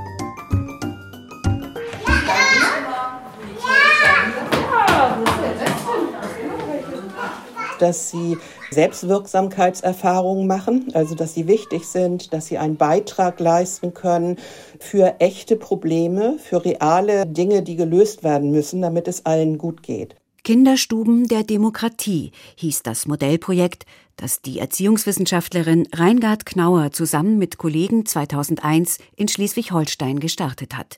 dass 7.80 8.10
sie 8.10 8.38
Selbstwirksamkeitserfahrungen 8.72 10.46
machen, 10.46 10.88
also 10.94 11.16
dass 11.16 11.36
sie 11.36 11.48
wichtig 11.48 11.88
sind, 11.88 12.34
dass 12.34 12.48
sie 12.48 12.58
einen 12.58 12.76
Beitrag 12.76 13.40
leisten 13.40 13.94
können 13.94 14.36
für 14.80 15.16
echte 15.20 15.56
Probleme, 15.56 16.38
für 16.40 16.66
reale 16.66 17.26
Dinge, 17.26 17.64
die 17.64 17.78
gelöst 17.78 18.26
werden 18.26 18.52
müssen, 18.52 18.82
damit 18.82 19.08
es 19.08 19.26
allen 19.26 19.58
gut 19.58 19.84
geht. 19.84 20.18
Kinderstuben 20.44 21.28
der 21.28 21.44
Demokratie 21.44 22.32
hieß 22.56 22.82
das 22.84 23.06
Modellprojekt, 23.06 23.86
das 24.18 24.42
die 24.42 24.60
Erziehungswissenschaftlerin 24.60 25.88
Reingard 25.94 26.46
Knauer 26.46 26.92
zusammen 26.92 27.38
mit 27.38 27.58
Kollegen 27.58 28.06
2001 28.06 28.98
in 29.16 29.28
Schleswig-Holstein 29.28 30.20
gestartet 30.20 30.76
hat. 30.76 30.98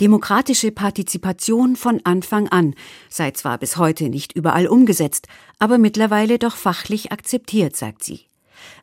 Demokratische 0.00 0.70
Partizipation 0.70 1.74
von 1.74 2.00
Anfang 2.04 2.48
an 2.48 2.74
sei 3.08 3.32
zwar 3.32 3.58
bis 3.58 3.76
heute 3.76 4.08
nicht 4.08 4.32
überall 4.32 4.68
umgesetzt, 4.68 5.26
aber 5.58 5.78
mittlerweile 5.78 6.38
doch 6.38 6.54
fachlich 6.54 7.10
akzeptiert, 7.10 7.76
sagt 7.76 8.04
sie. 8.04 8.26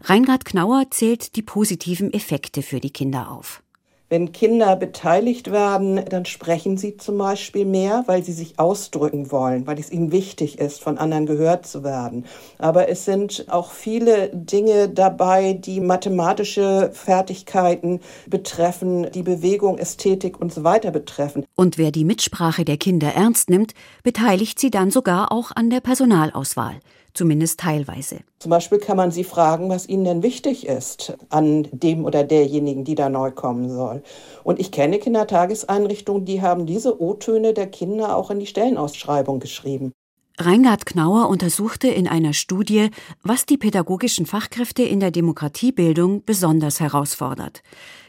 Reingard 0.01 0.43
Knauer 0.43 0.85
zählt 0.89 1.35
die 1.35 1.43
positiven 1.43 2.11
Effekte 2.11 2.63
für 2.63 2.79
die 2.79 2.91
Kinder 2.91 3.31
auf. 3.31 3.61
Wenn 4.09 4.31
Kinder 4.31 4.77
beteiligt 4.77 5.51
werden, 5.51 5.99
dann 6.09 6.23
sprechen 6.23 6.77
sie 6.77 6.95
zum 6.95 7.17
Beispiel 7.17 7.65
mehr, 7.65 8.05
weil 8.07 8.23
sie 8.23 8.31
sich 8.31 8.57
ausdrücken 8.57 9.31
wollen, 9.33 9.67
weil 9.67 9.77
es 9.79 9.91
ihnen 9.91 10.13
wichtig 10.13 10.59
ist, 10.59 10.81
von 10.81 10.97
anderen 10.97 11.25
gehört 11.25 11.67
zu 11.67 11.83
werden. 11.83 12.23
Aber 12.57 12.87
es 12.87 13.03
sind 13.03 13.47
auch 13.49 13.71
viele 13.71 14.29
Dinge 14.29 14.87
dabei, 14.87 15.51
die 15.51 15.81
mathematische 15.81 16.89
Fertigkeiten 16.93 17.99
betreffen, 18.27 19.11
die 19.11 19.23
Bewegung, 19.23 19.77
Ästhetik 19.77 20.39
und 20.39 20.53
so 20.53 20.63
weiter 20.63 20.91
betreffen. 20.91 21.45
Und 21.55 21.77
wer 21.77 21.91
die 21.91 22.05
Mitsprache 22.05 22.63
der 22.63 22.77
Kinder 22.77 23.13
ernst 23.13 23.49
nimmt, 23.49 23.73
beteiligt 24.03 24.57
sie 24.57 24.71
dann 24.71 24.89
sogar 24.89 25.33
auch 25.33 25.51
an 25.53 25.69
der 25.69 25.81
Personalauswahl 25.81 26.79
zumindest 27.17 27.59
teilweise. 27.59 28.19
Zum 28.39 28.51
Beispiel 28.51 28.77
kann 28.77 28.95
man 28.95 29.11
sie 29.11 29.23
fragen, 29.23 29.69
was 29.69 29.89
ihnen 29.89 30.05
denn 30.05 30.23
wichtig 30.23 30.67
ist 30.67 31.17
an 31.29 31.67
dem 31.71 32.05
oder 32.05 32.23
derjenigen, 32.23 32.85
die 32.85 32.95
da 32.95 33.09
neu 33.09 33.31
kommen 33.31 33.69
soll. 33.69 34.03
Und 34.43 34.59
ich 34.59 34.71
kenne 34.71 34.99
Kindertageseinrichtungen, 34.99 36.25
die 36.25 36.41
haben 36.41 36.65
diese 36.65 37.01
O-Töne 37.01 37.53
der 37.53 37.67
Kinder 37.67 38.15
auch 38.15 38.31
in 38.31 38.39
die 38.39 38.45
Stellenausschreibung 38.45 39.39
geschrieben. 39.39 39.91
Reingard 40.39 40.85
Knauer 40.85 41.29
untersuchte 41.29 41.87
in 41.87 42.07
einer 42.07 42.33
Studie, 42.33 42.91
was 43.23 43.47
die 43.47 43.57
pädagogischen 43.57 44.27
Fachkräfte 44.27 44.83
in 44.83 44.99
der 44.99 45.09
Demokratiebildung 45.09 46.23
besonders 46.25 46.79
herausfordert. 46.79 47.63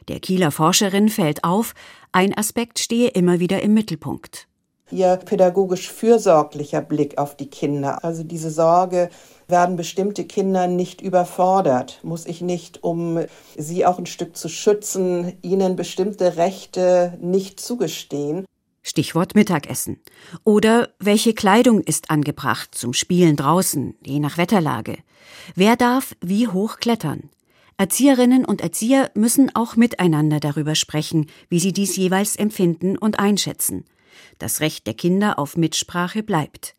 Der 0.08 0.20
Kieler 0.20 0.50
Forscherin 0.50 1.08
fällt 1.08 1.42
auf, 1.42 1.74
ein 2.12 2.36
Aspekt 2.36 2.78
stehe 2.78 3.08
immer 3.08 3.40
wieder 3.40 3.62
im 3.62 3.72
Mittelpunkt 3.72 4.48
ihr 4.90 5.16
pädagogisch 5.16 5.90
fürsorglicher 5.90 6.80
Blick 6.80 7.18
auf 7.18 7.36
die 7.36 7.50
Kinder. 7.50 8.04
Also 8.04 8.24
diese 8.24 8.50
Sorge, 8.50 9.10
werden 9.48 9.76
bestimmte 9.76 10.24
Kinder 10.24 10.66
nicht 10.66 11.00
überfordert? 11.00 12.00
Muss 12.02 12.26
ich 12.26 12.40
nicht, 12.40 12.84
um 12.84 13.20
sie 13.56 13.86
auch 13.86 13.98
ein 13.98 14.06
Stück 14.06 14.36
zu 14.36 14.48
schützen, 14.48 15.32
ihnen 15.42 15.74
bestimmte 15.74 16.36
Rechte 16.36 17.18
nicht 17.20 17.58
zugestehen? 17.58 18.44
Stichwort 18.82 19.34
Mittagessen. 19.34 20.00
Oder 20.44 20.90
welche 20.98 21.34
Kleidung 21.34 21.80
ist 21.80 22.10
angebracht 22.10 22.74
zum 22.74 22.92
Spielen 22.92 23.36
draußen, 23.36 23.96
je 24.04 24.20
nach 24.20 24.38
Wetterlage? 24.38 24.98
Wer 25.54 25.76
darf 25.76 26.14
wie 26.20 26.48
hoch 26.48 26.78
klettern? 26.78 27.30
Erzieherinnen 27.76 28.44
und 28.44 28.60
Erzieher 28.60 29.10
müssen 29.14 29.54
auch 29.54 29.76
miteinander 29.76 30.40
darüber 30.40 30.74
sprechen, 30.74 31.26
wie 31.48 31.60
sie 31.60 31.72
dies 31.72 31.96
jeweils 31.96 32.34
empfinden 32.34 32.98
und 32.98 33.20
einschätzen. 33.20 33.84
Das 34.38 34.60
Recht 34.60 34.86
der 34.86 34.94
Kinder 34.94 35.38
auf 35.38 35.56
Mitsprache 35.56 36.22
bleibt. 36.22 36.74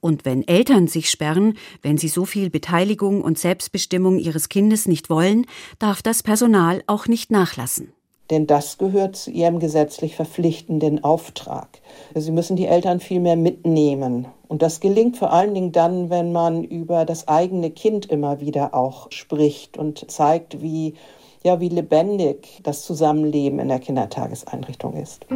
Und 0.00 0.24
wenn 0.24 0.46
Eltern 0.46 0.86
sich 0.86 1.10
sperren, 1.10 1.56
wenn 1.82 1.98
sie 1.98 2.08
so 2.08 2.24
viel 2.24 2.50
Beteiligung 2.50 3.22
und 3.22 3.38
Selbstbestimmung 3.38 4.18
ihres 4.18 4.48
Kindes 4.48 4.86
nicht 4.86 5.10
wollen, 5.10 5.46
darf 5.78 6.02
das 6.02 6.22
Personal 6.22 6.82
auch 6.86 7.06
nicht 7.06 7.30
nachlassen. 7.30 7.92
Denn 8.30 8.46
das 8.46 8.76
gehört 8.76 9.16
zu 9.16 9.30
ihrem 9.30 9.58
gesetzlich 9.58 10.14
verpflichtenden 10.14 11.02
Auftrag. 11.02 11.80
Sie 12.14 12.30
müssen 12.30 12.56
die 12.56 12.66
Eltern 12.66 13.00
viel 13.00 13.20
mehr 13.20 13.36
mitnehmen. 13.36 14.26
Und 14.48 14.60
das 14.60 14.80
gelingt 14.80 15.16
vor 15.16 15.32
allen 15.32 15.54
Dingen 15.54 15.72
dann, 15.72 16.10
wenn 16.10 16.32
man 16.32 16.62
über 16.62 17.06
das 17.06 17.26
eigene 17.26 17.70
Kind 17.70 18.06
immer 18.06 18.40
wieder 18.40 18.74
auch 18.74 19.10
spricht 19.10 19.78
und 19.78 20.10
zeigt, 20.10 20.60
wie, 20.60 20.94
ja, 21.42 21.60
wie 21.60 21.70
lebendig 21.70 22.60
das 22.62 22.82
Zusammenleben 22.82 23.58
in 23.60 23.68
der 23.68 23.78
Kindertageseinrichtung 23.78 24.94
ist 24.94 25.26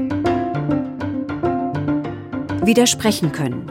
widersprechen 2.64 3.32
können. 3.32 3.68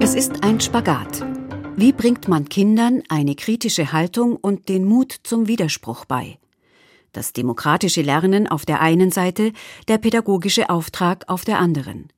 Es 0.00 0.14
ist 0.14 0.44
ein 0.44 0.60
Spagat. 0.60 1.24
Wie 1.76 1.92
bringt 1.92 2.28
man 2.28 2.48
Kindern 2.48 3.02
eine 3.08 3.34
kritische 3.34 3.92
Haltung 3.92 4.36
und 4.36 4.68
den 4.68 4.84
Mut 4.84 5.16
zum 5.22 5.48
Widerspruch 5.48 6.04
bei? 6.04 6.38
Das 7.12 7.32
demokratische 7.32 8.02
Lernen 8.02 8.46
auf 8.46 8.66
der 8.66 8.80
einen 8.80 9.10
Seite, 9.10 9.52
der 9.88 9.98
pädagogische 9.98 10.68
Auftrag 10.68 11.24
auf 11.28 11.44
der 11.44 11.58
anderen. 11.58 12.08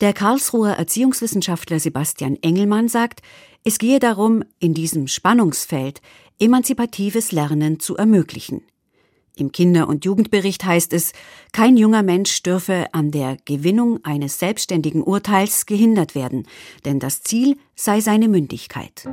Der 0.00 0.12
Karlsruher 0.12 0.72
Erziehungswissenschaftler 0.72 1.80
Sebastian 1.80 2.36
Engelmann 2.42 2.88
sagt, 2.88 3.22
es 3.64 3.78
gehe 3.78 4.00
darum, 4.00 4.44
in 4.58 4.74
diesem 4.74 5.08
Spannungsfeld 5.08 6.02
emanzipatives 6.38 7.32
Lernen 7.32 7.80
zu 7.80 7.96
ermöglichen. 7.96 8.62
Im 9.36 9.50
Kinder- 9.50 9.88
und 9.88 10.04
Jugendbericht 10.04 10.64
heißt 10.64 10.92
es, 10.92 11.12
kein 11.52 11.76
junger 11.76 12.02
Mensch 12.02 12.42
dürfe 12.42 12.86
an 12.92 13.10
der 13.10 13.38
Gewinnung 13.46 14.04
eines 14.04 14.38
selbstständigen 14.38 15.02
Urteils 15.02 15.64
gehindert 15.64 16.14
werden, 16.14 16.46
denn 16.84 16.98
das 16.98 17.22
Ziel 17.22 17.56
sei 17.74 18.00
seine 18.00 18.28
Mündigkeit. 18.28 19.08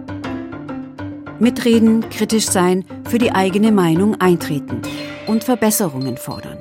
Mitreden, 1.39 2.09
kritisch 2.09 2.47
sein, 2.47 2.83
für 3.09 3.17
die 3.17 3.31
eigene 3.31 3.71
Meinung 3.71 4.19
eintreten 4.19 4.81
und 5.25 5.45
Verbesserungen 5.45 6.17
fordern. 6.17 6.57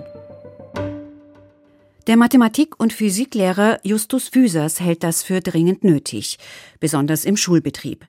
Der 2.06 2.16
Mathematik- 2.16 2.78
und 2.78 2.92
Physiklehrer 2.92 3.80
Justus 3.82 4.28
Füsers 4.28 4.78
hält 4.78 5.02
das 5.02 5.24
für 5.24 5.40
dringend 5.40 5.82
nötig, 5.82 6.38
besonders 6.78 7.24
im 7.24 7.36
Schulbetrieb. 7.36 8.06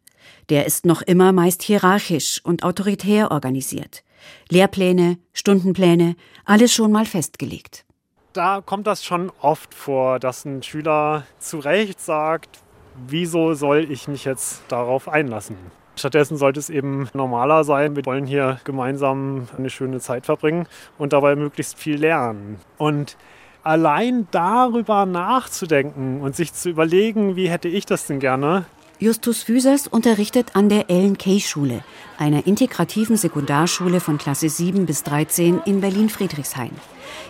Der 0.49 0.65
ist 0.65 0.85
noch 0.85 1.01
immer 1.01 1.33
meist 1.33 1.63
hierarchisch 1.63 2.39
und 2.43 2.63
autoritär 2.63 3.31
organisiert. 3.31 4.03
Lehrpläne, 4.49 5.17
Stundenpläne, 5.33 6.15
alles 6.45 6.73
schon 6.73 6.91
mal 6.91 7.05
festgelegt. 7.05 7.85
Da 8.33 8.61
kommt 8.61 8.87
das 8.87 9.03
schon 9.03 9.31
oft 9.41 9.73
vor, 9.73 10.19
dass 10.19 10.45
ein 10.45 10.61
Schüler 10.61 11.23
zu 11.39 11.59
Recht 11.59 11.99
sagt, 11.99 12.59
wieso 13.07 13.53
soll 13.53 13.89
ich 13.89 14.07
mich 14.07 14.25
jetzt 14.25 14.61
darauf 14.67 15.07
einlassen? 15.07 15.57
Stattdessen 15.95 16.37
sollte 16.37 16.59
es 16.59 16.69
eben 16.69 17.09
normaler 17.13 17.63
sein. 17.63 17.95
Wir 17.95 18.05
wollen 18.05 18.25
hier 18.25 18.59
gemeinsam 18.63 19.47
eine 19.57 19.69
schöne 19.69 19.99
Zeit 19.99 20.25
verbringen 20.25 20.67
und 20.97 21.11
dabei 21.11 21.35
möglichst 21.35 21.77
viel 21.77 21.97
lernen. 21.97 22.59
Und 22.77 23.17
allein 23.63 24.27
darüber 24.31 25.05
nachzudenken 25.05 26.21
und 26.21 26.35
sich 26.35 26.53
zu 26.53 26.69
überlegen, 26.69 27.35
wie 27.35 27.49
hätte 27.49 27.67
ich 27.67 27.85
das 27.85 28.07
denn 28.07 28.19
gerne, 28.19 28.65
Justus 29.01 29.43
Füsers 29.43 29.87
unterrichtet 29.87 30.57
an 30.57 30.67
der 30.67 30.89
Ellen 30.89 31.17
Kay 31.17 31.39
Schule, 31.39 31.85
einer 32.17 32.45
integrativen 32.45 33.15
Sekundarschule 33.15 34.01
von 34.01 34.17
Klasse 34.17 34.49
7 34.49 34.85
bis 34.85 35.03
13 35.03 35.61
in 35.65 35.79
Berlin-Friedrichshain. 35.79 36.71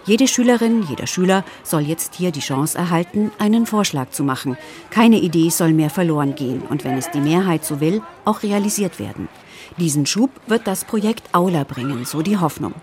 Jede 0.04 0.28
Schülerin, 0.28 0.84
jeder 0.90 1.06
Schüler 1.06 1.46
soll 1.64 1.82
jetzt 1.82 2.16
hier 2.16 2.32
die 2.32 2.40
Chance 2.40 2.76
erhalten, 2.76 3.32
einen 3.38 3.68
Vorschlag 3.68 4.10
zu 4.10 4.24
machen. 4.24 4.58
Keine 4.90 5.20
Idee 5.20 5.52
soll 5.52 5.74
mehr 5.74 5.92
verloren 5.92 6.34
gehen 6.34 6.64
und 6.68 6.84
wenn 6.86 6.98
es 6.98 7.12
die 7.12 7.22
Mehrheit 7.22 7.64
so 7.64 7.80
will, 7.80 8.02
auch 8.26 8.42
realisiert 8.42 8.98
werden. 8.98 9.30
Diesen 9.78 10.08
Schub 10.08 10.32
wird 10.48 10.66
das 10.66 10.86
Projekt 10.86 11.36
Aula 11.36 11.66
bringen, 11.66 12.04
so 12.04 12.24
die 12.24 12.38
Hoffnung. 12.38 12.74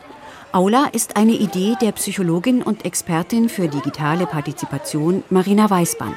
Aula 0.53 0.91
ist 0.93 1.17
eine 1.17 1.35
Idee 1.35 1.75
der 1.83 1.91
Psychologin 1.91 2.63
und 2.63 2.85
Expertin 2.85 3.49
für 3.49 3.67
digitale 3.67 4.27
Partizipation 4.27 5.25
Marina 5.29 5.69
Weißband. 5.69 6.17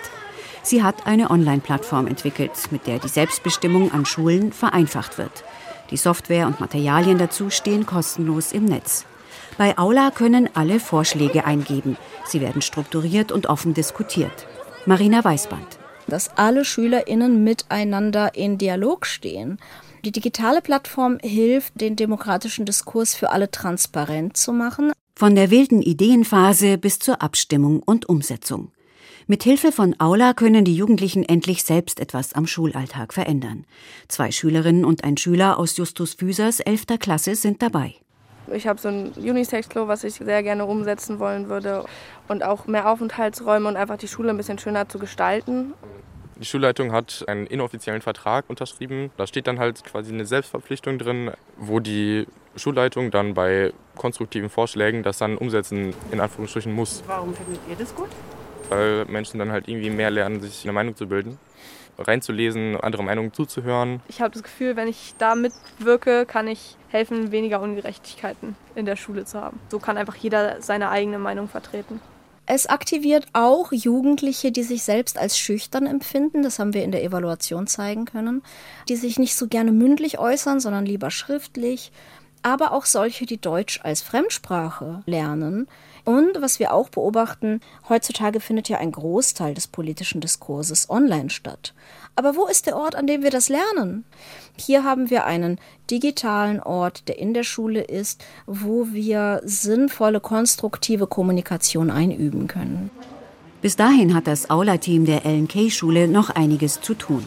Sie 0.63 0.83
hat 0.83 1.07
eine 1.07 1.31
Online-Plattform 1.31 2.07
entwickelt, 2.07 2.51
mit 2.71 2.87
der 2.87 2.99
die 2.99 3.07
Selbstbestimmung 3.07 3.91
an 3.91 4.05
Schulen 4.05 4.51
vereinfacht 4.51 5.17
wird. 5.17 5.43
Die 5.91 5.97
Software 5.97 6.47
und 6.47 6.59
Materialien 6.59 7.17
dazu 7.17 7.49
stehen 7.49 7.85
kostenlos 7.85 8.51
im 8.51 8.65
Netz. 8.65 9.05
Bei 9.57 9.77
Aula 9.77 10.11
können 10.11 10.49
alle 10.53 10.79
Vorschläge 10.79 11.45
eingeben. 11.45 11.97
Sie 12.25 12.41
werden 12.41 12.61
strukturiert 12.61 13.31
und 13.31 13.47
offen 13.47 13.73
diskutiert. 13.73 14.47
Marina 14.85 15.23
Weißband. 15.23 15.79
Dass 16.07 16.37
alle 16.37 16.63
SchülerInnen 16.63 17.43
miteinander 17.43 18.35
in 18.35 18.57
Dialog 18.57 19.05
stehen. 19.05 19.59
Die 20.05 20.11
digitale 20.11 20.61
Plattform 20.61 21.17
hilft, 21.21 21.79
den 21.81 21.95
demokratischen 21.95 22.65
Diskurs 22.65 23.15
für 23.15 23.31
alle 23.31 23.51
transparent 23.51 24.37
zu 24.37 24.53
machen. 24.53 24.93
Von 25.15 25.35
der 25.35 25.51
wilden 25.51 25.81
Ideenphase 25.81 26.77
bis 26.77 26.99
zur 26.99 27.21
Abstimmung 27.21 27.81
und 27.83 28.07
Umsetzung. 28.07 28.71
Mit 29.31 29.43
Hilfe 29.43 29.71
von 29.71 29.95
Aula 29.99 30.33
können 30.33 30.65
die 30.65 30.75
Jugendlichen 30.75 31.21
endlich 31.21 31.63
selbst 31.63 31.99
etwas 31.99 32.33
am 32.33 32.47
Schulalltag 32.47 33.13
verändern. 33.13 33.67
Zwei 34.07 34.31
Schülerinnen 34.31 34.83
und 34.83 35.03
ein 35.03 35.17
Schüler 35.17 35.59
aus 35.59 35.77
Justus 35.77 36.15
Füsers 36.15 36.59
11. 36.61 36.97
Klasse 36.99 37.35
sind 37.35 37.61
dabei. 37.61 37.93
Ich 38.51 38.65
habe 38.65 38.81
so 38.81 38.87
ein 38.87 39.11
Unisex-Klo, 39.11 39.87
was 39.87 40.03
ich 40.03 40.15
sehr 40.15 40.41
gerne 40.41 40.65
umsetzen 40.65 41.19
wollen 41.19 41.47
würde. 41.47 41.85
Und 42.27 42.43
auch 42.43 42.65
mehr 42.65 42.89
Aufenthaltsräume 42.89 43.67
und 43.67 43.75
einfach 43.75 43.97
die 43.97 44.07
Schule 44.07 44.31
ein 44.31 44.37
bisschen 44.37 44.57
schöner 44.57 44.89
zu 44.89 44.97
gestalten. 44.97 45.75
Die 46.37 46.45
Schulleitung 46.45 46.91
hat 46.91 47.23
einen 47.27 47.45
inoffiziellen 47.45 48.01
Vertrag 48.01 48.45
unterschrieben. 48.49 49.11
Da 49.17 49.27
steht 49.27 49.45
dann 49.45 49.59
halt 49.59 49.83
quasi 49.83 50.11
eine 50.11 50.25
Selbstverpflichtung 50.25 50.97
drin, 50.97 51.29
wo 51.55 51.79
die 51.79 52.25
Schulleitung 52.55 53.11
dann 53.11 53.35
bei 53.35 53.73
konstruktiven 53.95 54.49
Vorschlägen 54.49 55.03
das 55.03 55.19
dann 55.19 55.37
umsetzen, 55.37 55.93
in 56.11 56.19
Anführungsstrichen 56.19 56.73
muss. 56.73 57.03
Warum 57.05 57.35
findet 57.35 57.59
ihr 57.69 57.75
das 57.75 57.93
gut? 57.93 58.09
Weil 58.69 59.05
Menschen 59.05 59.39
dann 59.39 59.51
halt 59.51 59.67
irgendwie 59.67 59.89
mehr 59.89 60.11
lernen, 60.11 60.41
sich 60.41 60.63
eine 60.63 60.73
Meinung 60.73 60.95
zu 60.95 61.07
bilden, 61.07 61.37
reinzulesen, 61.97 62.79
andere 62.79 63.03
Meinungen 63.03 63.33
zuzuhören. 63.33 64.01
Ich 64.07 64.21
habe 64.21 64.31
das 64.31 64.43
Gefühl, 64.43 64.75
wenn 64.75 64.87
ich 64.87 65.15
da 65.17 65.35
mitwirke, 65.35 66.25
kann 66.25 66.47
ich 66.47 66.77
helfen, 66.89 67.31
weniger 67.31 67.61
Ungerechtigkeiten 67.61 68.55
in 68.75 68.85
der 68.85 68.95
Schule 68.95 69.25
zu 69.25 69.41
haben. 69.41 69.59
So 69.69 69.79
kann 69.79 69.97
einfach 69.97 70.15
jeder 70.15 70.61
seine 70.61 70.89
eigene 70.89 71.19
Meinung 71.19 71.47
vertreten. 71.47 71.99
Es 72.51 72.65
aktiviert 72.65 73.27
auch 73.33 73.71
Jugendliche, 73.71 74.51
die 74.51 74.63
sich 74.63 74.81
selbst 74.81 75.19
als 75.19 75.37
schüchtern 75.37 75.85
empfinden, 75.85 76.41
das 76.41 76.57
haben 76.57 76.73
wir 76.73 76.83
in 76.83 76.91
der 76.91 77.03
Evaluation 77.03 77.67
zeigen 77.67 78.05
können, 78.05 78.41
die 78.87 78.95
sich 78.95 79.19
nicht 79.19 79.35
so 79.35 79.47
gerne 79.47 79.71
mündlich 79.71 80.17
äußern, 80.17 80.59
sondern 80.59 80.83
lieber 80.83 81.11
schriftlich, 81.11 81.91
aber 82.41 82.71
auch 82.71 82.85
solche, 82.85 83.27
die 83.27 83.39
Deutsch 83.39 83.81
als 83.83 84.01
Fremdsprache 84.01 85.03
lernen, 85.05 85.67
und 86.05 86.41
was 86.41 86.59
wir 86.59 86.73
auch 86.73 86.89
beobachten, 86.89 87.61
heutzutage 87.87 88.39
findet 88.39 88.69
ja 88.69 88.77
ein 88.77 88.91
Großteil 88.91 89.53
des 89.53 89.67
politischen 89.67 90.21
Diskurses 90.21 90.89
online 90.89 91.29
statt. 91.29 91.73
Aber 92.15 92.35
wo 92.35 92.47
ist 92.47 92.65
der 92.65 92.75
Ort, 92.75 92.95
an 92.95 93.07
dem 93.07 93.23
wir 93.23 93.31
das 93.31 93.49
lernen? 93.49 94.03
Hier 94.57 94.83
haben 94.83 95.09
wir 95.09 95.25
einen 95.25 95.59
digitalen 95.89 96.59
Ort, 96.59 97.07
der 97.07 97.17
in 97.17 97.33
der 97.33 97.43
Schule 97.43 97.81
ist, 97.81 98.23
wo 98.45 98.87
wir 98.91 99.41
sinnvolle, 99.43 100.19
konstruktive 100.19 101.07
Kommunikation 101.07 101.89
einüben 101.89 102.47
können. 102.47 102.91
Bis 103.61 103.75
dahin 103.75 104.15
hat 104.15 104.27
das 104.27 104.49
Aula-Team 104.49 105.05
der 105.05 105.25
LNK-Schule 105.25 106.07
noch 106.07 106.29
einiges 106.29 106.81
zu 106.81 106.93
tun. 106.93 107.25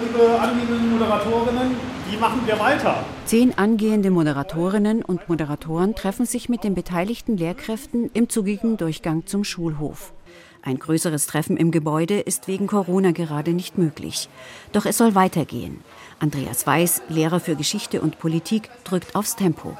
Liebe 0.00 0.40
angehenden 0.40 0.92
Moderatorinnen, 0.92 1.76
wie 2.10 2.16
machen 2.16 2.40
wir 2.46 2.58
weiter? 2.58 3.04
Zehn 3.26 3.58
angehende 3.58 4.10
Moderatorinnen 4.10 5.02
und 5.02 5.28
Moderatoren 5.28 5.94
treffen 5.94 6.24
sich 6.24 6.48
mit 6.48 6.64
den 6.64 6.74
beteiligten 6.74 7.36
Lehrkräften 7.36 8.10
im 8.14 8.30
zugigen 8.30 8.78
Durchgang 8.78 9.26
zum 9.26 9.44
Schulhof. 9.44 10.14
Ein 10.62 10.78
größeres 10.78 11.26
Treffen 11.26 11.58
im 11.58 11.70
Gebäude 11.70 12.18
ist 12.18 12.48
wegen 12.48 12.66
Corona 12.66 13.10
gerade 13.12 13.52
nicht 13.52 13.76
möglich. 13.76 14.30
Doch 14.72 14.86
es 14.86 14.96
soll 14.96 15.14
weitergehen. 15.14 15.80
Andreas 16.18 16.66
Weiß, 16.66 17.02
Lehrer 17.10 17.40
für 17.40 17.56
Geschichte 17.56 18.00
und 18.00 18.18
Politik, 18.18 18.70
drückt 18.84 19.14
aufs 19.14 19.36
Tempo 19.36 19.76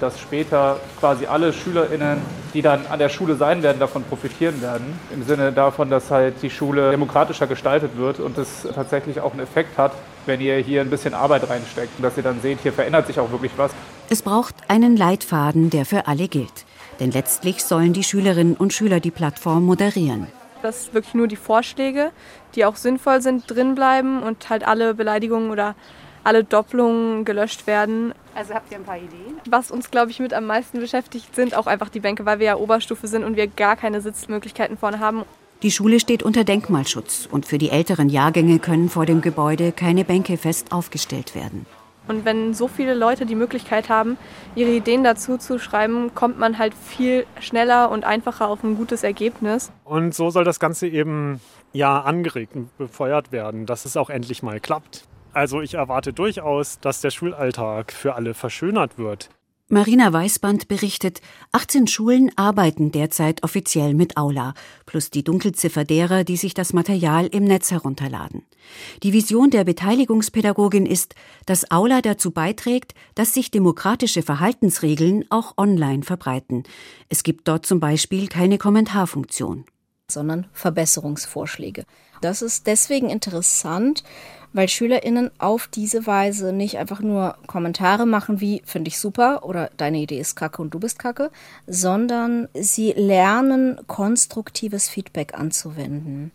dass 0.00 0.18
später 0.20 0.78
quasi 0.98 1.26
alle 1.26 1.52
SchülerInnen, 1.52 2.18
die 2.54 2.62
dann 2.62 2.86
an 2.86 2.98
der 2.98 3.08
Schule 3.08 3.36
sein 3.36 3.62
werden, 3.62 3.78
davon 3.78 4.02
profitieren 4.04 4.60
werden. 4.62 4.98
Im 5.12 5.22
Sinne 5.24 5.52
davon, 5.52 5.90
dass 5.90 6.10
halt 6.10 6.34
die 6.42 6.50
Schule 6.50 6.90
demokratischer 6.90 7.46
gestaltet 7.46 7.96
wird 7.96 8.20
und 8.20 8.38
es 8.38 8.66
tatsächlich 8.74 9.20
auch 9.20 9.32
einen 9.32 9.40
Effekt 9.40 9.78
hat, 9.78 9.92
wenn 10.26 10.40
ihr 10.40 10.56
hier 10.56 10.80
ein 10.80 10.90
bisschen 10.90 11.14
Arbeit 11.14 11.48
reinsteckt 11.48 11.90
und 11.98 12.04
dass 12.04 12.16
ihr 12.16 12.22
dann 12.22 12.40
seht, 12.40 12.60
hier 12.60 12.72
verändert 12.72 13.06
sich 13.06 13.18
auch 13.20 13.30
wirklich 13.30 13.52
was. 13.56 13.72
Es 14.08 14.22
braucht 14.22 14.54
einen 14.68 14.96
Leitfaden, 14.96 15.70
der 15.70 15.84
für 15.84 16.06
alle 16.06 16.28
gilt. 16.28 16.64
Denn 16.98 17.10
letztlich 17.10 17.64
sollen 17.64 17.92
die 17.92 18.04
Schülerinnen 18.04 18.54
und 18.54 18.72
Schüler 18.72 19.00
die 19.00 19.10
Plattform 19.10 19.64
moderieren. 19.64 20.26
Dass 20.62 20.92
wirklich 20.92 21.14
nur 21.14 21.28
die 21.28 21.36
Vorschläge, 21.36 22.10
die 22.54 22.66
auch 22.66 22.76
sinnvoll 22.76 23.22
sind, 23.22 23.50
drinbleiben 23.50 24.22
und 24.22 24.50
halt 24.50 24.66
alle 24.66 24.94
Beleidigungen 24.94 25.50
oder 25.50 25.74
alle 26.24 26.44
Doppelungen 26.44 27.24
gelöscht 27.24 27.66
werden. 27.66 28.14
Also 28.34 28.54
habt 28.54 28.70
ihr 28.70 28.78
ein 28.78 28.84
paar 28.84 28.96
Ideen? 28.96 29.40
Was 29.48 29.70
uns, 29.70 29.90
glaube 29.90 30.10
ich, 30.10 30.20
mit 30.20 30.32
am 30.34 30.46
meisten 30.46 30.80
beschäftigt, 30.80 31.34
sind 31.34 31.56
auch 31.56 31.66
einfach 31.66 31.88
die 31.88 32.00
Bänke, 32.00 32.26
weil 32.26 32.38
wir 32.38 32.46
ja 32.46 32.56
Oberstufe 32.56 33.08
sind 33.08 33.24
und 33.24 33.36
wir 33.36 33.46
gar 33.46 33.76
keine 33.76 34.00
Sitzmöglichkeiten 34.00 34.76
vorne 34.76 35.00
haben. 35.00 35.24
Die 35.62 35.70
Schule 35.70 36.00
steht 36.00 36.22
unter 36.22 36.44
Denkmalschutz 36.44 37.28
und 37.30 37.44
für 37.44 37.58
die 37.58 37.68
älteren 37.68 38.08
Jahrgänge 38.08 38.60
können 38.60 38.88
vor 38.88 39.04
dem 39.04 39.20
Gebäude 39.20 39.72
keine 39.72 40.04
Bänke 40.04 40.38
fest 40.38 40.72
aufgestellt 40.72 41.34
werden. 41.34 41.66
Und 42.08 42.24
wenn 42.24 42.54
so 42.54 42.66
viele 42.66 42.94
Leute 42.94 43.26
die 43.26 43.34
Möglichkeit 43.34 43.88
haben, 43.88 44.16
ihre 44.54 44.70
Ideen 44.70 45.04
dazu 45.04 45.36
zu 45.36 45.58
schreiben, 45.58 46.14
kommt 46.14 46.38
man 46.38 46.58
halt 46.58 46.72
viel 46.74 47.26
schneller 47.40 47.90
und 47.90 48.04
einfacher 48.04 48.48
auf 48.48 48.64
ein 48.64 48.76
gutes 48.76 49.02
Ergebnis. 49.04 49.70
Und 49.84 50.14
so 50.14 50.30
soll 50.30 50.44
das 50.44 50.58
Ganze 50.58 50.88
eben 50.88 51.40
ja 51.72 52.00
angeregt 52.00 52.56
und 52.56 52.76
befeuert 52.78 53.30
werden, 53.30 53.66
dass 53.66 53.84
es 53.84 53.96
auch 53.96 54.10
endlich 54.10 54.42
mal 54.42 54.60
klappt. 54.60 55.04
Also 55.32 55.60
ich 55.60 55.74
erwarte 55.74 56.12
durchaus, 56.12 56.80
dass 56.80 57.00
der 57.00 57.10
Schulalltag 57.10 57.92
für 57.92 58.14
alle 58.14 58.34
verschönert 58.34 58.98
wird. 58.98 59.30
Marina 59.72 60.12
Weißband 60.12 60.66
berichtet, 60.66 61.20
18 61.52 61.86
Schulen 61.86 62.32
arbeiten 62.34 62.90
derzeit 62.90 63.44
offiziell 63.44 63.94
mit 63.94 64.16
Aula, 64.16 64.54
plus 64.84 65.10
die 65.10 65.22
Dunkelziffer 65.22 65.84
derer, 65.84 66.24
die 66.24 66.36
sich 66.36 66.54
das 66.54 66.72
Material 66.72 67.28
im 67.28 67.44
Netz 67.44 67.70
herunterladen. 67.70 68.42
Die 69.04 69.12
Vision 69.12 69.50
der 69.50 69.62
Beteiligungspädagogin 69.62 70.86
ist, 70.86 71.14
dass 71.46 71.70
Aula 71.70 72.02
dazu 72.02 72.32
beiträgt, 72.32 72.94
dass 73.14 73.32
sich 73.32 73.52
demokratische 73.52 74.22
Verhaltensregeln 74.22 75.24
auch 75.30 75.56
online 75.56 76.02
verbreiten. 76.02 76.64
Es 77.08 77.22
gibt 77.22 77.46
dort 77.46 77.64
zum 77.64 77.78
Beispiel 77.78 78.26
keine 78.26 78.58
Kommentarfunktion. 78.58 79.66
Sondern 80.10 80.46
Verbesserungsvorschläge. 80.52 81.84
Das 82.20 82.42
ist 82.42 82.66
deswegen 82.66 83.08
interessant, 83.08 84.04
weil 84.52 84.68
SchülerInnen 84.68 85.30
auf 85.38 85.68
diese 85.68 86.06
Weise 86.06 86.52
nicht 86.52 86.78
einfach 86.78 87.00
nur 87.00 87.36
Kommentare 87.46 88.06
machen 88.06 88.40
wie 88.40 88.62
finde 88.64 88.88
ich 88.88 88.98
super 88.98 89.44
oder 89.44 89.70
deine 89.76 89.98
Idee 89.98 90.18
ist 90.18 90.34
kacke 90.34 90.60
und 90.60 90.74
du 90.74 90.80
bist 90.80 90.98
kacke, 90.98 91.30
sondern 91.66 92.48
sie 92.54 92.92
lernen 92.92 93.78
konstruktives 93.86 94.88
Feedback 94.88 95.34
anzuwenden. 95.34 96.32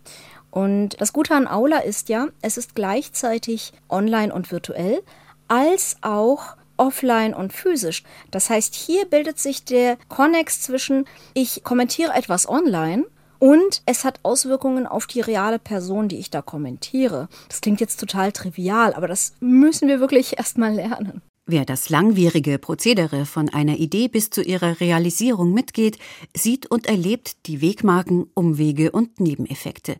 Und 0.50 1.02
das 1.02 1.12
Gute 1.12 1.36
an 1.36 1.48
Aula 1.48 1.80
ist 1.80 2.08
ja, 2.08 2.28
es 2.42 2.58
ist 2.58 2.76
gleichzeitig 2.76 3.74
online 3.90 4.34
und 4.34 4.52
virtuell, 4.52 5.04
als 5.50 5.98
auch 6.02 6.56
offline 6.78 7.34
und 7.34 7.52
physisch. 7.54 8.04
Das 8.32 8.50
heißt, 8.50 8.74
hier 8.74 9.06
bildet 9.06 9.40
sich 9.40 9.66
der 9.66 9.98
Konnex 10.08 10.62
zwischen 10.62 11.06
ich 11.34 11.64
kommentiere 11.64 12.14
etwas 12.14 12.48
online 12.48 13.06
und 13.40 13.82
es 13.86 14.04
hat 14.04 14.20
Auswirkungen 14.24 14.88
auf 14.88 15.08
die 15.08 15.22
reale 15.22 15.60
Person, 15.60 16.08
die 16.08 16.18
ich 16.18 16.30
da 16.30 16.42
kommentiere. 16.42 17.28
Das 17.48 17.62
klingt 17.62 17.82
jetzt 17.82 18.00
total 18.00 18.32
trivial, 18.32 18.94
aber 18.94 19.08
das 19.08 19.34
müssen 19.40 19.88
wir 19.88 20.00
wirklich 20.00 20.38
erstmal 20.38 20.74
lernen. 20.74 21.22
Wer 21.48 21.64
das 21.64 21.90
langwierige 21.90 22.58
Prozedere 22.58 23.28
von 23.28 23.50
einer 23.50 23.78
Idee 23.78 24.08
bis 24.08 24.32
zu 24.32 24.42
ihrer 24.42 24.80
Realisierung 24.80 25.54
mitgeht, 25.54 26.00
sieht 26.36 26.66
und 26.72 26.88
erlebt 26.88 27.46
die 27.46 27.62
Wegmarken, 27.62 28.26
Umwege 28.34 28.92
und 28.92 29.20
Nebeneffekte. 29.20 29.98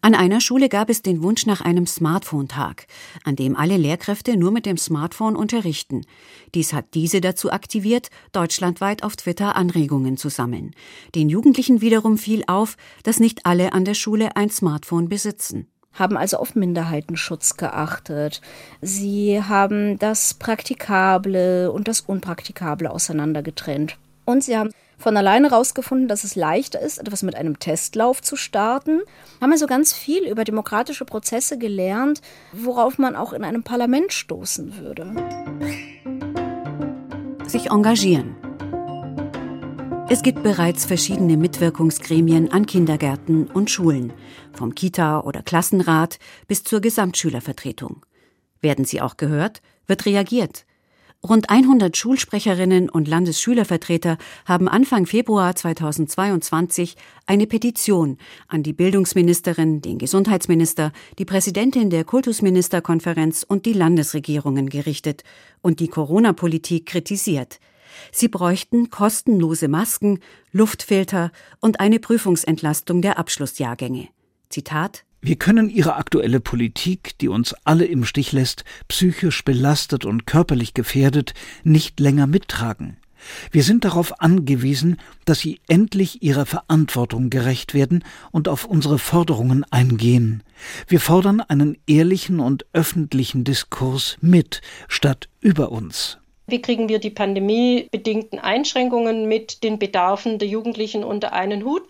An 0.00 0.14
einer 0.14 0.40
Schule 0.40 0.68
gab 0.68 0.90
es 0.90 1.02
den 1.02 1.22
Wunsch 1.22 1.46
nach 1.46 1.60
einem 1.60 1.86
Smartphone-Tag, 1.86 2.86
an 3.24 3.36
dem 3.36 3.56
alle 3.56 3.76
Lehrkräfte 3.76 4.36
nur 4.36 4.50
mit 4.50 4.66
dem 4.66 4.76
Smartphone 4.76 5.36
unterrichten. 5.36 6.06
Dies 6.54 6.72
hat 6.72 6.94
diese 6.94 7.20
dazu 7.20 7.50
aktiviert, 7.50 8.08
deutschlandweit 8.32 9.02
auf 9.02 9.16
Twitter 9.16 9.56
Anregungen 9.56 10.16
zu 10.16 10.28
sammeln. 10.28 10.72
Den 11.14 11.28
Jugendlichen 11.28 11.80
wiederum 11.80 12.18
fiel 12.18 12.44
auf, 12.46 12.76
dass 13.02 13.20
nicht 13.20 13.46
alle 13.46 13.72
an 13.72 13.84
der 13.84 13.94
Schule 13.94 14.36
ein 14.36 14.50
Smartphone 14.50 15.08
besitzen 15.08 15.68
haben 15.96 16.16
also 16.16 16.38
auf 16.38 16.56
Minderheitenschutz 16.56 17.56
geachtet. 17.56 18.40
Sie 18.80 19.40
haben 19.40 19.98
das 19.98 20.34
Praktikable 20.34 21.70
und 21.70 21.88
das 21.88 22.00
Unpraktikable 22.00 22.90
auseinandergetrennt. 22.90 23.96
Und 24.24 24.42
sie 24.42 24.56
haben 24.56 24.70
von 24.98 25.16
alleine 25.16 25.50
herausgefunden, 25.50 26.08
dass 26.08 26.24
es 26.24 26.36
leichter 26.36 26.80
ist, 26.80 26.98
etwas 26.98 27.22
mit 27.22 27.34
einem 27.34 27.58
Testlauf 27.58 28.22
zu 28.22 28.36
starten. 28.36 29.02
Haben 29.40 29.52
also 29.52 29.66
ganz 29.66 29.92
viel 29.92 30.26
über 30.26 30.44
demokratische 30.44 31.04
Prozesse 31.04 31.58
gelernt, 31.58 32.20
worauf 32.52 32.98
man 32.98 33.16
auch 33.16 33.32
in 33.32 33.44
einem 33.44 33.62
Parlament 33.62 34.12
stoßen 34.12 34.78
würde. 34.78 35.12
Sich 37.46 37.70
engagieren. 37.70 38.36
Es 40.10 40.22
gibt 40.22 40.42
bereits 40.42 40.84
verschiedene 40.84 41.38
Mitwirkungsgremien 41.38 42.52
an 42.52 42.66
Kindergärten 42.66 43.46
und 43.46 43.70
Schulen, 43.70 44.12
vom 44.52 44.74
Kita- 44.74 45.20
oder 45.20 45.42
Klassenrat 45.42 46.18
bis 46.46 46.62
zur 46.62 46.82
Gesamtschülervertretung. 46.82 48.04
Werden 48.60 48.84
sie 48.84 49.00
auch 49.00 49.16
gehört? 49.16 49.62
Wird 49.86 50.04
reagiert? 50.04 50.66
Rund 51.24 51.48
100 51.48 51.96
Schulsprecherinnen 51.96 52.90
und 52.90 53.08
Landesschülervertreter 53.08 54.18
haben 54.44 54.68
Anfang 54.68 55.06
Februar 55.06 55.56
2022 55.56 56.96
eine 57.24 57.46
Petition 57.46 58.18
an 58.46 58.62
die 58.62 58.74
Bildungsministerin, 58.74 59.80
den 59.80 59.96
Gesundheitsminister, 59.96 60.92
die 61.18 61.24
Präsidentin 61.24 61.88
der 61.88 62.04
Kultusministerkonferenz 62.04 63.42
und 63.42 63.64
die 63.64 63.72
Landesregierungen 63.72 64.68
gerichtet 64.68 65.24
und 65.62 65.80
die 65.80 65.88
Corona-Politik 65.88 66.84
kritisiert. 66.84 67.58
Sie 68.12 68.28
bräuchten 68.28 68.90
kostenlose 68.90 69.68
Masken, 69.68 70.18
Luftfilter 70.52 71.32
und 71.58 71.80
eine 71.80 72.00
Prüfungsentlastung 72.00 73.00
der 73.00 73.18
Abschlussjahrgänge. 73.18 74.08
Zitat 74.50 75.04
wir 75.24 75.36
können 75.36 75.70
ihre 75.70 75.96
aktuelle 75.96 76.38
Politik, 76.38 77.16
die 77.18 77.28
uns 77.28 77.54
alle 77.64 77.86
im 77.86 78.04
Stich 78.04 78.32
lässt, 78.32 78.64
psychisch 78.88 79.42
belastet 79.42 80.04
und 80.04 80.26
körperlich 80.26 80.74
gefährdet, 80.74 81.32
nicht 81.62 81.98
länger 81.98 82.26
mittragen. 82.26 82.98
Wir 83.50 83.62
sind 83.62 83.86
darauf 83.86 84.20
angewiesen, 84.20 84.98
dass 85.24 85.40
sie 85.40 85.60
endlich 85.66 86.22
ihrer 86.22 86.44
Verantwortung 86.44 87.30
gerecht 87.30 87.72
werden 87.72 88.04
und 88.32 88.48
auf 88.48 88.66
unsere 88.66 88.98
Forderungen 88.98 89.64
eingehen. 89.70 90.42
Wir 90.88 91.00
fordern 91.00 91.40
einen 91.40 91.78
ehrlichen 91.86 92.38
und 92.38 92.66
öffentlichen 92.74 93.44
Diskurs 93.44 94.18
mit 94.20 94.60
statt 94.88 95.30
über 95.40 95.72
uns. 95.72 96.18
Wie 96.46 96.60
kriegen 96.60 96.90
wir 96.90 96.98
die 96.98 97.08
pandemiebedingten 97.08 98.38
Einschränkungen 98.38 99.26
mit 99.26 99.64
den 99.64 99.78
Bedarfen 99.78 100.38
der 100.38 100.48
Jugendlichen 100.48 101.02
unter 101.02 101.32
einen 101.32 101.64
Hut? 101.64 101.84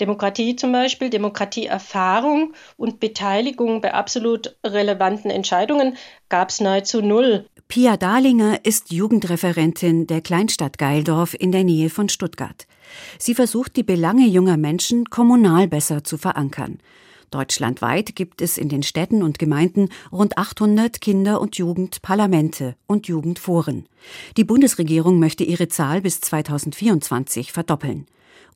Demokratie 0.00 0.56
zum 0.56 0.72
Beispiel, 0.72 1.10
Demokratieerfahrung 1.10 2.54
und 2.76 3.00
Beteiligung 3.00 3.80
bei 3.80 3.94
absolut 3.94 4.56
relevanten 4.64 5.30
Entscheidungen 5.30 5.96
gab 6.28 6.50
es 6.50 6.60
nahezu 6.60 7.02
null. 7.02 7.46
Pia 7.66 7.96
Dahlinger 7.96 8.64
ist 8.64 8.92
Jugendreferentin 8.92 10.06
der 10.06 10.20
Kleinstadt 10.20 10.78
Geildorf 10.78 11.34
in 11.38 11.52
der 11.52 11.64
Nähe 11.64 11.90
von 11.90 12.08
Stuttgart. 12.08 12.66
Sie 13.18 13.34
versucht, 13.34 13.76
die 13.76 13.82
Belange 13.82 14.26
junger 14.26 14.56
Menschen 14.56 15.04
kommunal 15.06 15.68
besser 15.68 16.04
zu 16.04 16.16
verankern. 16.16 16.78
Deutschlandweit 17.30 18.16
gibt 18.16 18.40
es 18.40 18.56
in 18.56 18.70
den 18.70 18.82
Städten 18.82 19.22
und 19.22 19.38
Gemeinden 19.38 19.90
rund 20.10 20.38
800 20.38 21.00
Kinder- 21.00 21.40
und 21.42 21.58
Jugendparlamente 21.58 22.74
und 22.86 23.06
Jugendforen. 23.06 23.86
Die 24.38 24.44
Bundesregierung 24.44 25.18
möchte 25.18 25.44
ihre 25.44 25.68
Zahl 25.68 26.00
bis 26.00 26.20
2024 26.22 27.52
verdoppeln. 27.52 28.06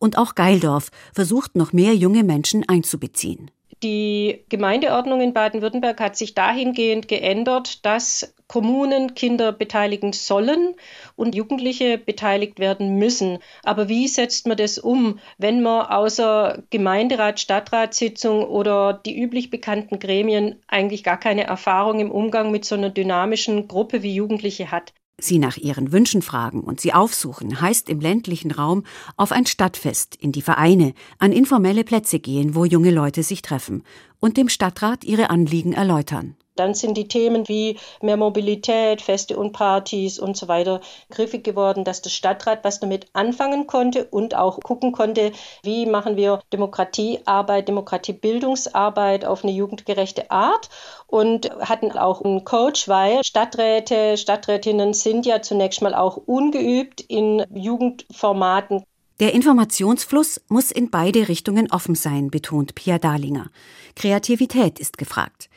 Und 0.03 0.19
auch 0.19 0.35
Geildorf 0.35 0.91
versucht 1.15 1.55
noch 1.55 1.73
mehr 1.73 1.95
junge 1.95 2.25
Menschen 2.25 2.69
einzubeziehen. 2.69 3.53
Die 3.85 4.45
Gemeindeordnung 4.49 5.21
in 5.21 5.33
Baden-Württemberg 5.33 6.01
hat 6.01 6.17
sich 6.17 6.35
dahingehend 6.35 7.07
geändert, 7.07 7.87
dass 7.87 8.35
Kommunen 8.49 9.15
Kinder 9.15 9.53
beteiligen 9.53 10.12
sollen 10.12 10.75
und 11.15 11.37
Jugendliche 11.37 11.99
beteiligt 11.99 12.59
werden 12.59 12.97
müssen. 12.97 13.38
Aber 13.62 13.88
wie 13.88 14.09
setzt 14.09 14.49
man 14.49 14.57
das 14.57 14.77
um, 14.77 15.21
wenn 15.38 15.62
man 15.62 15.87
außer 15.87 16.65
Gemeinderat, 16.71 17.38
Stadtratssitzung 17.38 18.45
oder 18.45 18.95
die 18.95 19.17
üblich 19.17 19.51
bekannten 19.51 20.01
Gremien 20.01 20.61
eigentlich 20.67 21.05
gar 21.05 21.21
keine 21.21 21.45
Erfahrung 21.45 22.01
im 22.01 22.11
Umgang 22.11 22.51
mit 22.51 22.65
so 22.65 22.75
einer 22.75 22.91
dynamischen 22.91 23.69
Gruppe 23.69 24.03
wie 24.03 24.17
Jugendliche 24.17 24.73
hat? 24.73 24.95
Sie 25.23 25.39
nach 25.39 25.57
ihren 25.57 25.93
Wünschen 25.93 26.21
fragen 26.21 26.61
und 26.61 26.81
sie 26.81 26.93
aufsuchen, 26.93 27.61
heißt 27.61 27.89
im 27.89 28.01
ländlichen 28.01 28.51
Raum 28.51 28.85
auf 29.17 29.31
ein 29.31 29.47
Stadtfest, 29.47 30.17
in 30.17 30.33
die 30.33 30.43
Vereine, 30.43 30.95
an 31.19 31.33
informelle 31.33 31.85
Plätze 31.85 32.19
gehen, 32.19 32.55
wo 32.55 32.65
junge 32.65 32.91
Leute 32.91 33.23
sich 33.23 33.41
treffen 33.43 33.85
und 34.19 34.37
dem 34.37 34.49
Stadtrat 34.49 35.05
ihre 35.05 35.31
Anliegen 35.31 35.73
erläutern. 35.73 36.37
Dann 36.55 36.75
sind 36.75 36.99
die 36.99 37.09
Themen 37.09 37.49
wie 37.49 37.79
mehr 38.03 38.19
Mobilität, 38.19 39.01
Feste 39.01 39.39
und 39.39 39.53
Partys 39.53 40.19
und 40.19 40.37
so 40.37 40.49
weiter 40.49 40.81
griffig 41.11 41.45
geworden, 41.45 41.85
dass 41.85 42.03
der 42.03 42.11
Stadtrat 42.11 42.63
was 42.63 42.79
damit 42.79 43.07
anfangen 43.15 43.67
konnte 43.67 44.05
und 44.05 44.35
auch 44.35 44.61
gucken 44.61 44.93
konnte, 44.93 45.33
wie 45.63 45.87
machen 45.87 46.17
wir 46.17 46.41
Demokratiearbeit, 46.53 47.69
Demokratiebildungsarbeit 47.69 49.25
auf 49.25 49.45
eine 49.45 49.53
jugendgerechte 49.53 50.31
Art 50.31 50.69
und 51.12 51.51
hatten 51.61 51.92
auch 51.92 52.22
einen 52.22 52.42
Coach, 52.44 52.88
weil 52.88 53.22
Stadträte, 53.22 54.16
Stadträtinnen 54.16 54.94
sind 54.94 55.27
ja 55.27 55.42
zunächst 55.42 55.83
mal 55.83 55.94
auch 55.94 56.16
ungeübt 56.16 57.03
in 57.03 57.44
Jugendformaten. 57.55 58.83
Der 59.20 59.35
Informationsfluss 59.35 60.40
muss 60.48 60.70
in 60.70 60.90
beide 60.90 61.29
Richtungen 61.29 61.70
offen 61.70 61.94
sein, 61.94 62.31
betont 62.31 62.75
Pia 62.75 62.98
Dahlinger. 62.98 63.51
Kreativität 63.94 64.81
ist 64.81 64.96
gefragt. 64.96 65.51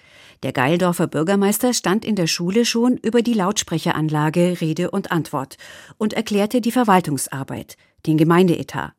Der 0.43 0.51
Geildorfer 0.51 1.07
Bürgermeister 1.07 1.73
stand 1.73 2.03
in 2.03 2.17
der 2.17 2.27
Schule 2.27 2.65
schon 2.65 2.97
über 2.97 3.21
die 3.21 3.33
Lautsprecheranlage 3.33 4.59
Rede 4.59 4.91
und 4.91 5.13
Antwort 5.13 5.55
und 5.97 6.11
erklärte 6.11 6.59
die 6.59 6.73
Verwaltungsarbeit, 6.73 7.77
den 8.05 8.17
Gemeindeetat. 8.17 8.91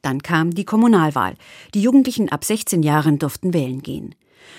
Dann 0.00 0.22
kam 0.22 0.54
die 0.54 0.64
Kommunalwahl. 0.64 1.34
Die 1.74 1.82
Jugendlichen 1.82 2.30
ab 2.30 2.44
16 2.44 2.82
Jahren 2.82 3.18
durften 3.18 3.52
wählen 3.52 3.82
gehen. 3.82 4.14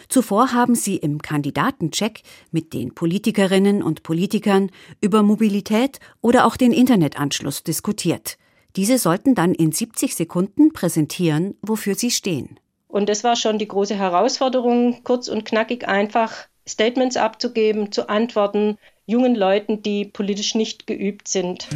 Zuvor 0.10 0.54
haben 0.54 0.76
sie 0.76 0.98
im 0.98 1.22
Kandidatencheck 1.22 2.22
mit 2.52 2.74
den 2.74 2.94
Politikerinnen 2.94 3.84
und 3.84 4.04
Politikern 4.04 4.70
über 5.02 5.24
Mobilität 5.24 6.00
oder 6.22 6.46
auch 6.46 6.58
den 6.58 6.72
Internetanschluss 6.72 7.64
diskutiert. 7.64 8.38
Diese 8.76 8.98
sollten 8.98 9.36
dann 9.36 9.54
in 9.54 9.72
70 9.72 10.16
Sekunden 10.16 10.74
präsentieren, 10.74 11.56
wofür 11.62 11.96
sie 11.96 12.12
stehen. 12.12 12.60
Und 12.88 13.10
das 13.10 13.24
war 13.24 13.36
schon 13.36 13.58
die 13.58 13.68
große 13.68 13.96
Herausforderung, 13.96 15.04
kurz 15.04 15.28
und 15.28 15.46
knackig 15.46 15.88
einfach 15.88 16.32
Statements 16.68 17.18
abzugeben, 17.18 17.92
zu 17.92 18.08
antworten, 18.10 18.78
jungen 19.06 19.36
Leuten, 19.36 19.82
die 19.82 20.06
politisch 20.06 20.56
nicht 20.56 20.88
geübt 20.88 21.28
sind. 21.28 21.68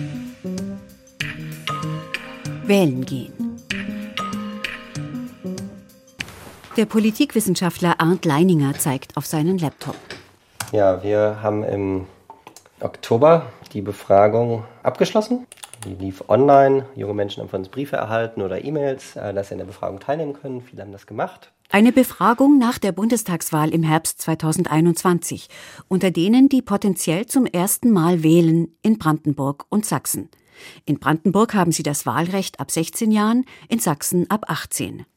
Wählen 2.65 3.05
gehen. 3.05 3.56
Der 6.77 6.85
Politikwissenschaftler 6.85 7.95
Arndt 7.99 8.23
Leininger 8.23 8.75
zeigt 8.77 9.17
auf 9.17 9.25
seinen 9.25 9.57
Laptop. 9.57 9.95
Ja, 10.71 11.01
wir 11.01 11.41
haben 11.41 11.63
im 11.63 12.05
Oktober 12.79 13.47
die 13.73 13.81
Befragung 13.81 14.63
abgeschlossen. 14.83 15.47
Die 15.85 15.95
lief 15.95 16.25
online. 16.27 16.85
Junge 16.95 17.15
Menschen 17.15 17.41
haben 17.41 17.49
von 17.49 17.61
uns 17.61 17.69
Briefe 17.69 17.95
erhalten 17.95 18.43
oder 18.43 18.63
E-Mails, 18.63 19.15
äh, 19.15 19.33
dass 19.33 19.47
sie 19.47 19.55
an 19.55 19.57
der 19.57 19.65
Befragung 19.65 19.99
teilnehmen 19.99 20.33
können. 20.33 20.61
Viele 20.61 20.83
haben 20.83 20.91
das 20.91 21.07
gemacht. 21.07 21.51
Eine 21.71 21.91
Befragung 21.91 22.59
nach 22.59 22.77
der 22.77 22.91
Bundestagswahl 22.91 23.73
im 23.73 23.81
Herbst 23.81 24.21
2021, 24.21 25.49
unter 25.87 26.11
denen, 26.11 26.47
die 26.47 26.61
potenziell 26.61 27.25
zum 27.25 27.47
ersten 27.47 27.89
Mal 27.89 28.21
wählen 28.21 28.67
in 28.83 28.99
Brandenburg 28.99 29.65
und 29.69 29.83
Sachsen. 29.87 30.29
In 30.85 30.99
Brandenburg 30.99 31.55
haben 31.55 31.71
sie 31.71 31.83
das 31.83 32.05
Wahlrecht 32.05 32.59
ab 32.59 32.69
16 32.69 33.09
Jahren, 33.09 33.45
in 33.67 33.79
Sachsen 33.79 34.29
ab 34.29 34.45
18. 34.47 35.07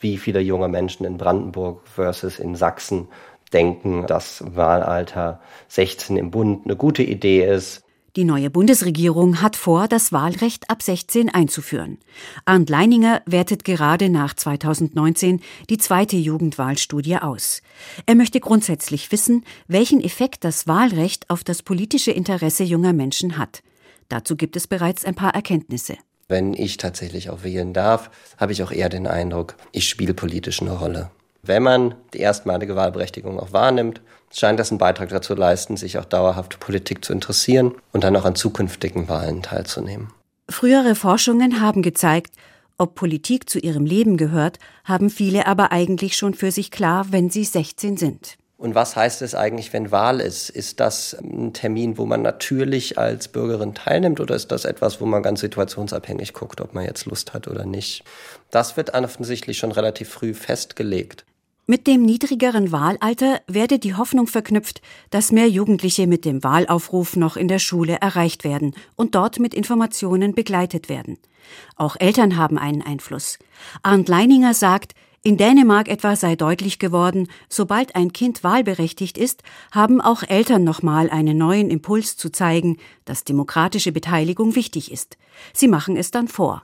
Wie 0.00 0.16
viele 0.18 0.40
junge 0.40 0.68
Menschen 0.68 1.04
in 1.04 1.18
Brandenburg 1.18 1.86
versus 1.86 2.38
in 2.38 2.56
Sachsen 2.56 3.08
denken, 3.52 4.06
dass 4.06 4.42
Wahlalter 4.46 5.40
16 5.68 6.16
im 6.16 6.30
Bund 6.30 6.64
eine 6.64 6.76
gute 6.76 7.02
Idee 7.02 7.44
ist. 7.44 7.84
Die 8.16 8.24
neue 8.24 8.50
Bundesregierung 8.50 9.40
hat 9.40 9.54
vor, 9.54 9.86
das 9.86 10.10
Wahlrecht 10.10 10.68
ab 10.68 10.82
16 10.82 11.28
einzuführen. 11.28 11.98
Arndt 12.44 12.68
Leininger 12.68 13.22
wertet 13.24 13.62
gerade 13.62 14.08
nach 14.08 14.34
2019 14.34 15.40
die 15.68 15.78
zweite 15.78 16.16
Jugendwahlstudie 16.16 17.18
aus. 17.18 17.62
Er 18.06 18.16
möchte 18.16 18.40
grundsätzlich 18.40 19.12
wissen, 19.12 19.44
welchen 19.68 20.00
Effekt 20.00 20.42
das 20.42 20.66
Wahlrecht 20.66 21.30
auf 21.30 21.44
das 21.44 21.62
politische 21.62 22.10
Interesse 22.10 22.64
junger 22.64 22.92
Menschen 22.92 23.38
hat. 23.38 23.62
Dazu 24.08 24.34
gibt 24.34 24.56
es 24.56 24.66
bereits 24.66 25.04
ein 25.04 25.14
paar 25.14 25.34
Erkenntnisse. 25.36 25.96
Wenn 26.30 26.54
ich 26.54 26.76
tatsächlich 26.76 27.28
auch 27.28 27.42
wählen 27.42 27.72
darf, 27.72 28.08
habe 28.38 28.52
ich 28.52 28.62
auch 28.62 28.70
eher 28.70 28.88
den 28.88 29.08
Eindruck, 29.08 29.56
ich 29.72 29.88
spiele 29.88 30.14
politisch 30.14 30.62
eine 30.62 30.70
Rolle. 30.70 31.10
Wenn 31.42 31.64
man 31.64 31.96
die 32.14 32.20
erstmalige 32.20 32.76
Wahlberechtigung 32.76 33.40
auch 33.40 33.52
wahrnimmt, 33.52 34.00
scheint 34.32 34.60
das 34.60 34.70
einen 34.70 34.78
Beitrag 34.78 35.08
dazu 35.08 35.34
leisten, 35.34 35.76
sich 35.76 35.98
auch 35.98 36.04
dauerhaft 36.04 36.60
Politik 36.60 37.04
zu 37.04 37.12
interessieren 37.12 37.74
und 37.90 38.04
dann 38.04 38.14
auch 38.14 38.24
an 38.24 38.36
zukünftigen 38.36 39.08
Wahlen 39.08 39.42
teilzunehmen. 39.42 40.12
Frühere 40.48 40.94
Forschungen 40.94 41.60
haben 41.60 41.82
gezeigt, 41.82 42.36
ob 42.78 42.94
Politik 42.94 43.50
zu 43.50 43.58
ihrem 43.58 43.84
Leben 43.84 44.16
gehört, 44.16 44.60
haben 44.84 45.10
viele 45.10 45.48
aber 45.48 45.72
eigentlich 45.72 46.16
schon 46.16 46.34
für 46.34 46.52
sich 46.52 46.70
klar, 46.70 47.06
wenn 47.10 47.28
sie 47.30 47.42
16 47.44 47.96
sind. 47.96 48.38
Und 48.60 48.74
was 48.74 48.94
heißt 48.94 49.22
es 49.22 49.34
eigentlich, 49.34 49.72
wenn 49.72 49.90
Wahl 49.90 50.20
ist? 50.20 50.50
Ist 50.50 50.80
das 50.80 51.14
ein 51.14 51.54
Termin, 51.54 51.96
wo 51.96 52.04
man 52.04 52.20
natürlich 52.20 52.98
als 52.98 53.28
Bürgerin 53.28 53.72
teilnimmt 53.72 54.20
oder 54.20 54.36
ist 54.36 54.52
das 54.52 54.66
etwas, 54.66 55.00
wo 55.00 55.06
man 55.06 55.22
ganz 55.22 55.40
situationsabhängig 55.40 56.34
guckt, 56.34 56.60
ob 56.60 56.74
man 56.74 56.84
jetzt 56.84 57.06
Lust 57.06 57.32
hat 57.32 57.48
oder 57.48 57.64
nicht? 57.64 58.04
Das 58.50 58.76
wird 58.76 58.92
offensichtlich 58.92 59.56
schon 59.56 59.72
relativ 59.72 60.10
früh 60.10 60.34
festgelegt. 60.34 61.24
Mit 61.66 61.86
dem 61.86 62.02
niedrigeren 62.02 62.70
Wahlalter 62.70 63.40
werde 63.46 63.78
die 63.78 63.94
Hoffnung 63.94 64.26
verknüpft, 64.26 64.82
dass 65.08 65.32
mehr 65.32 65.48
Jugendliche 65.48 66.06
mit 66.06 66.26
dem 66.26 66.44
Wahlaufruf 66.44 67.16
noch 67.16 67.38
in 67.38 67.48
der 67.48 67.60
Schule 67.60 67.96
erreicht 68.02 68.44
werden 68.44 68.74
und 68.94 69.14
dort 69.14 69.38
mit 69.38 69.54
Informationen 69.54 70.34
begleitet 70.34 70.90
werden. 70.90 71.16
Auch 71.76 71.96
Eltern 71.98 72.36
haben 72.36 72.58
einen 72.58 72.82
Einfluss. 72.82 73.38
Arndt 73.82 74.10
Leininger 74.10 74.52
sagt, 74.52 74.92
in 75.22 75.36
Dänemark 75.36 75.88
etwa 75.88 76.16
sei 76.16 76.34
deutlich 76.34 76.78
geworden, 76.78 77.28
sobald 77.50 77.94
ein 77.94 78.12
Kind 78.12 78.42
wahlberechtigt 78.42 79.18
ist, 79.18 79.42
haben 79.70 80.00
auch 80.00 80.22
Eltern 80.22 80.64
nochmal 80.64 81.10
einen 81.10 81.36
neuen 81.36 81.70
Impuls 81.70 82.16
zu 82.16 82.30
zeigen, 82.30 82.78
dass 83.04 83.24
demokratische 83.24 83.92
Beteiligung 83.92 84.54
wichtig 84.54 84.90
ist. 84.90 85.18
Sie 85.52 85.68
machen 85.68 85.98
es 85.98 86.10
dann 86.10 86.26
vor. 86.26 86.62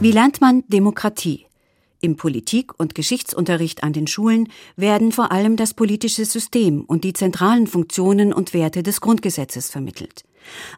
Wie 0.00 0.12
lernt 0.12 0.40
man 0.40 0.64
Demokratie? 0.68 1.46
Im 2.00 2.16
Politik- 2.16 2.78
und 2.78 2.94
Geschichtsunterricht 2.94 3.82
an 3.82 3.92
den 3.92 4.06
Schulen 4.06 4.48
werden 4.76 5.12
vor 5.12 5.32
allem 5.32 5.56
das 5.56 5.74
politische 5.74 6.24
System 6.24 6.82
und 6.82 7.04
die 7.04 7.12
zentralen 7.12 7.66
Funktionen 7.66 8.32
und 8.32 8.54
Werte 8.54 8.82
des 8.82 9.00
Grundgesetzes 9.00 9.70
vermittelt. 9.70 10.24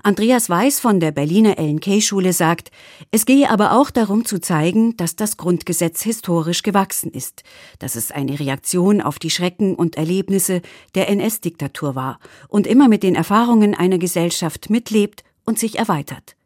Andreas 0.02 0.48
Weiß 0.48 0.80
von 0.80 1.00
der 1.00 1.12
Berliner 1.12 1.58
LNK-Schule 1.58 2.32
sagt, 2.32 2.70
es 3.10 3.26
gehe 3.26 3.50
aber 3.50 3.72
auch 3.72 3.90
darum 3.90 4.24
zu 4.24 4.40
zeigen, 4.40 4.96
dass 4.96 5.16
das 5.16 5.36
Grundgesetz 5.36 6.02
historisch 6.02 6.62
gewachsen 6.62 7.10
ist, 7.10 7.42
dass 7.78 7.96
es 7.96 8.10
eine 8.10 8.38
Reaktion 8.38 9.00
auf 9.00 9.18
die 9.18 9.30
Schrecken 9.30 9.74
und 9.74 9.96
Erlebnisse 9.96 10.62
der 10.94 11.08
NS-Diktatur 11.08 11.94
war 11.94 12.18
und 12.48 12.66
immer 12.66 12.88
mit 12.88 13.02
den 13.02 13.14
Erfahrungen 13.14 13.74
einer 13.74 13.98
Gesellschaft 13.98 14.70
mitlebt 14.70 15.24
und 15.44 15.58
sich 15.58 15.78
erweitert. 15.78 16.36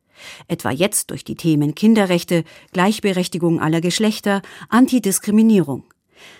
Etwa 0.49 0.71
jetzt 0.71 1.11
durch 1.11 1.25
die 1.25 1.35
Themen 1.35 1.75
Kinderrechte, 1.75 2.45
Gleichberechtigung 2.73 3.61
aller 3.61 3.81
Geschlechter, 3.81 4.43
Antidiskriminierung. 4.69 5.85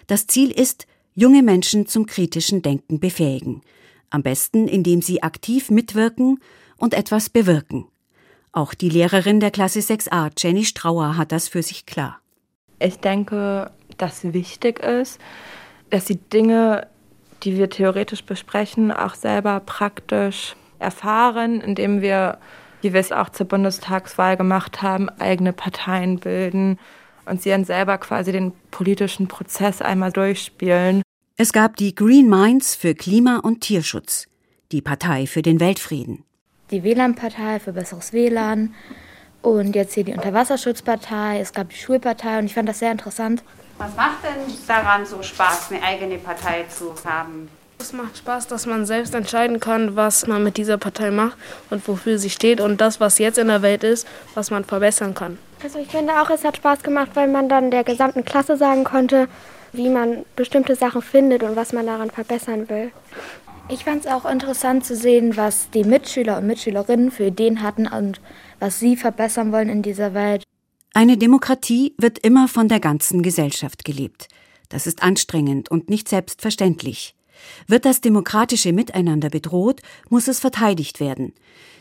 Das 0.07 0.27
Ziel 0.27 0.51
ist, 0.51 0.87
junge 1.15 1.43
Menschen 1.43 1.87
zum 1.87 2.07
kritischen 2.07 2.63
Denken 2.63 3.01
befähigen. 3.01 3.63
Am 4.11 4.23
besten, 4.23 4.69
indem 4.69 5.03
sie 5.03 5.23
aktiv 5.23 5.71
mitwirken 5.71 6.39
und 6.83 6.95
etwas 6.95 7.31
bewirken. 7.31 7.87
Auch 8.51 8.75
die 8.75 8.89
Lehrerin 8.89 9.39
der 9.39 9.53
Klasse 9.53 9.79
6a, 9.79 10.33
Jenny 10.37 10.65
Strauer, 10.65 11.17
hat 11.17 11.31
das 11.31 11.47
für 11.47 11.63
sich 11.63 11.87
klar. 11.87 12.19
Ich 12.81 12.99
denke, 12.99 13.71
dass 13.99 14.33
wichtig 14.33 14.81
ist, 14.81 15.21
dass 15.91 16.07
die 16.07 16.17
Dinge, 16.17 16.89
die 17.45 17.57
wir 17.57 17.71
theoretisch 17.71 18.25
besprechen, 18.25 18.91
auch 18.91 19.15
selber 19.15 19.61
praktisch 19.61 20.57
erfahren, 20.81 21.61
indem 21.61 22.03
wir, 22.03 22.39
wie 22.81 22.93
wir 22.93 23.01
es 23.01 23.13
auch 23.13 23.29
zur 23.29 23.47
Bundestagswahl 23.47 24.37
gemacht 24.37 24.83
haben, 24.83 25.09
eigene 25.09 25.53
Parteien 25.53 26.19
bilden 26.19 26.81
und 27.27 27.43
sie 27.43 27.51
dann 27.51 27.65
selber 27.65 27.97
quasi 27.99 28.33
den 28.33 28.53
politischen 28.73 29.29
Prozess 29.29 29.81
einmal 29.81 30.11
durchspielen. 30.11 31.03
Es 31.37 31.53
gab 31.53 31.77
die 31.77 31.95
Green 31.95 32.29
Minds 32.29 32.75
für 32.75 32.97
Klima- 32.97 33.39
und 33.39 33.61
Tierschutz, 33.61 34.27
die 34.73 34.83
Partei 34.83 35.29
für 35.29 35.43
den 35.43 35.61
Weltfrieden 35.61 36.25
die 36.73 36.83
WLAN-Partei 36.83 37.61
für 37.61 37.73
besseres 37.73 38.13
WLAN 38.13 38.75
und 39.43 39.75
jetzt 39.77 39.95
hier 39.95 40.05
die 40.05 40.15
Unterwasserschutzpartei, 40.15 41.41
es 41.41 41.53
gab 41.53 41.69
die 41.69 41.77
Schulpartei 41.77 42.39
und 42.39 42.47
ich 42.47 42.55
fand 42.55 42.69
das 42.69 42.79
sehr 42.79 42.91
interessant. 42.91 43.43
Was 43.79 43.95
macht 43.97 44.25
denn 44.25 44.55
daran 44.67 45.05
so 45.05 45.23
Spaß, 45.23 45.71
eine 45.71 45.83
eigene 45.83 46.19
Partei 46.19 46.65
zu 46.69 46.95
haben? 47.05 47.49
Es 47.79 47.93
macht 47.93 48.17
Spaß, 48.17 48.47
dass 48.47 48.67
man 48.67 48.87
selbst 48.87 49.13
entscheiden 49.15 49.59
kann, 49.59 49.97
was 49.97 50.27
man 50.29 50.45
mit 50.45 50.57
dieser 50.57 50.79
Partei 50.79 51.11
macht 51.11 51.37
und 51.69 51.87
wofür 51.89 52.17
sie 52.19 52.31
steht 52.31 52.61
und 52.61 52.81
das, 52.81 53.01
was 53.01 53.19
jetzt 53.19 53.39
in 53.39 53.49
der 53.49 53.63
Welt 53.63 53.83
ist, 53.83 54.07
was 54.35 54.51
man 54.51 54.65
verbessern 54.65 55.15
kann. 55.15 55.37
Also 55.63 55.81
ich 55.81 55.89
finde 55.89 56.13
auch, 56.21 56.31
es 56.31 56.45
hat 56.45 56.57
Spaß 56.57 56.83
gemacht, 56.85 57.11
weil 57.15 57.29
man 57.29 57.49
dann 57.49 57.73
der 57.73 57.83
gesamten 57.83 58.25
Klasse 58.25 58.57
sagen 58.57 58.85
konnte, 58.85 59.29
wie 59.73 59.89
man 59.89 60.25
bestimmte 60.37 60.77
Sachen 60.77 61.03
findet 61.03 61.43
und 61.43 61.57
was 61.57 61.73
man 61.73 61.87
daran 61.87 62.11
verbessern 62.11 62.69
will. 62.69 62.93
Ich 63.69 63.85
fand 63.85 64.05
es 64.05 64.11
auch 64.11 64.25
interessant 64.25 64.85
zu 64.85 64.97
sehen, 64.97 65.37
was 65.37 65.71
die 65.71 65.85
Mitschüler 65.85 66.39
und 66.39 66.47
Mitschülerinnen 66.47 67.11
für 67.11 67.27
Ideen 67.27 67.63
hatten 67.63 67.87
und 67.87 68.21
was 68.59 68.79
sie 68.79 68.97
verbessern 68.97 69.53
wollen 69.53 69.69
in 69.69 69.83
dieser 69.83 70.15
Welt. 70.15 70.45
Eine 70.95 71.17
Demokratie 71.17 71.95
wird 71.97 72.19
immer 72.19 72.49
von 72.49 72.69
der 72.69 72.81
ganzen 72.81 73.23
Gesellschaft 73.23 73.85
gelebt. 73.85 74.29
Das 74.69 74.87
ist 74.87 75.03
anstrengend 75.03 75.71
und 75.71 75.89
nicht 75.89 76.09
selbstverständlich. 76.09 77.15
Wird 77.67 77.85
das 77.85 78.01
demokratische 78.01 78.73
Miteinander 78.73 79.31
bedroht, 79.31 79.81
muss 80.09 80.29
es 80.29 80.39
verteidigt 80.39 81.01
werden. 81.01 81.33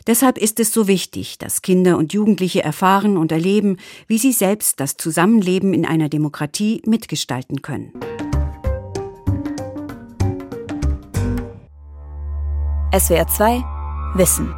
Deshalb 0.06 0.38
ist 0.38 0.58
es 0.60 0.72
so 0.72 0.88
wichtig, 0.88 1.38
dass 1.38 1.62
Kinder 1.62 1.96
und 1.98 2.12
Jugendliche 2.12 2.62
erfahren 2.62 3.16
und 3.16 3.30
erleben, 3.32 3.76
wie 4.08 4.18
sie 4.18 4.32
selbst 4.32 4.80
das 4.80 4.96
Zusammenleben 4.96 5.74
in 5.74 5.86
einer 5.86 6.08
Demokratie 6.08 6.82
mitgestalten 6.86 7.62
können. 7.62 7.92
SWR 12.94 13.26
2 13.26 13.64
Wissen. 14.16 14.54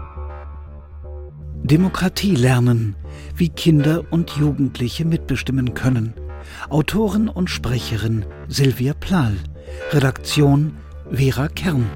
Demokratie 1.62 2.34
lernen, 2.34 2.96
wie 3.36 3.48
Kinder 3.48 4.02
und 4.10 4.30
Jugendliche 4.30 5.04
mitbestimmen 5.04 5.74
können. 5.74 6.14
Autorin 6.68 7.28
und 7.28 7.48
Sprecherin 7.48 8.26
Silvia 8.48 8.92
Plahl. 8.92 9.36
Redaktion 9.92 10.76
Vera 11.12 11.46
Kern. 11.46 11.88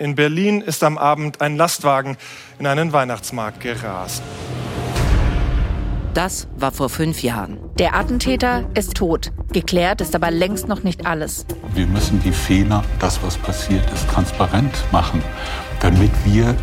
In 0.00 0.16
Berlin 0.16 0.62
ist 0.62 0.82
am 0.82 0.98
Abend 0.98 1.40
ein 1.40 1.56
Lastwagen 1.56 2.16
in 2.58 2.66
einen 2.66 2.92
Weihnachtsmarkt 2.92 3.60
gerast. 3.60 4.24
Das 6.14 6.48
war 6.56 6.72
vor 6.72 6.88
fünf 6.88 7.22
Jahren. 7.22 7.58
Der 7.78 7.94
Attentäter 7.94 8.68
ist 8.74 8.94
tot. 8.94 9.30
Geklärt 9.52 10.00
ist 10.00 10.16
aber 10.16 10.30
längst 10.32 10.66
noch 10.66 10.82
nicht 10.82 11.06
alles. 11.06 11.46
Wir 11.74 11.86
müssen 11.86 12.20
die 12.22 12.32
Fehler, 12.32 12.82
das 12.98 13.22
was 13.22 13.38
passiert 13.38 13.88
ist, 13.92 14.08
transparent 14.08 14.72
machen, 14.90 15.22
damit 15.80 16.10
wir 16.24 16.56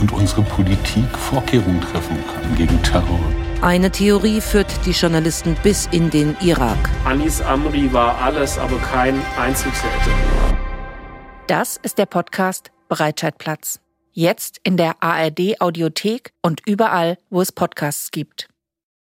und 0.00 0.12
unsere 0.12 0.42
Politik 0.42 1.04
Vorkehrungen 1.16 1.80
treffen 1.80 2.16
können 2.32 2.56
gegen 2.56 2.82
Terror. 2.82 3.20
Eine 3.62 3.90
Theorie 3.90 4.40
führt 4.40 4.68
die 4.86 4.92
Journalisten 4.92 5.56
bis 5.62 5.88
in 5.90 6.10
den 6.10 6.36
Irak. 6.40 6.78
Anis 7.04 7.40
Amri 7.40 7.92
war 7.92 8.20
alles, 8.22 8.58
aber 8.58 8.76
kein 8.78 9.20
Einzeltäter. 9.40 9.88
Das 11.48 11.76
ist 11.82 11.98
der 11.98 12.06
Podcast 12.06 12.70
Bereitscheidplatz. 12.88 13.80
Jetzt 14.12 14.60
in 14.62 14.76
der 14.76 15.02
ARD 15.02 15.60
Audiothek 15.60 16.32
und 16.42 16.60
überall, 16.66 17.18
wo 17.30 17.40
es 17.40 17.50
Podcasts 17.50 18.10
gibt. 18.10 18.48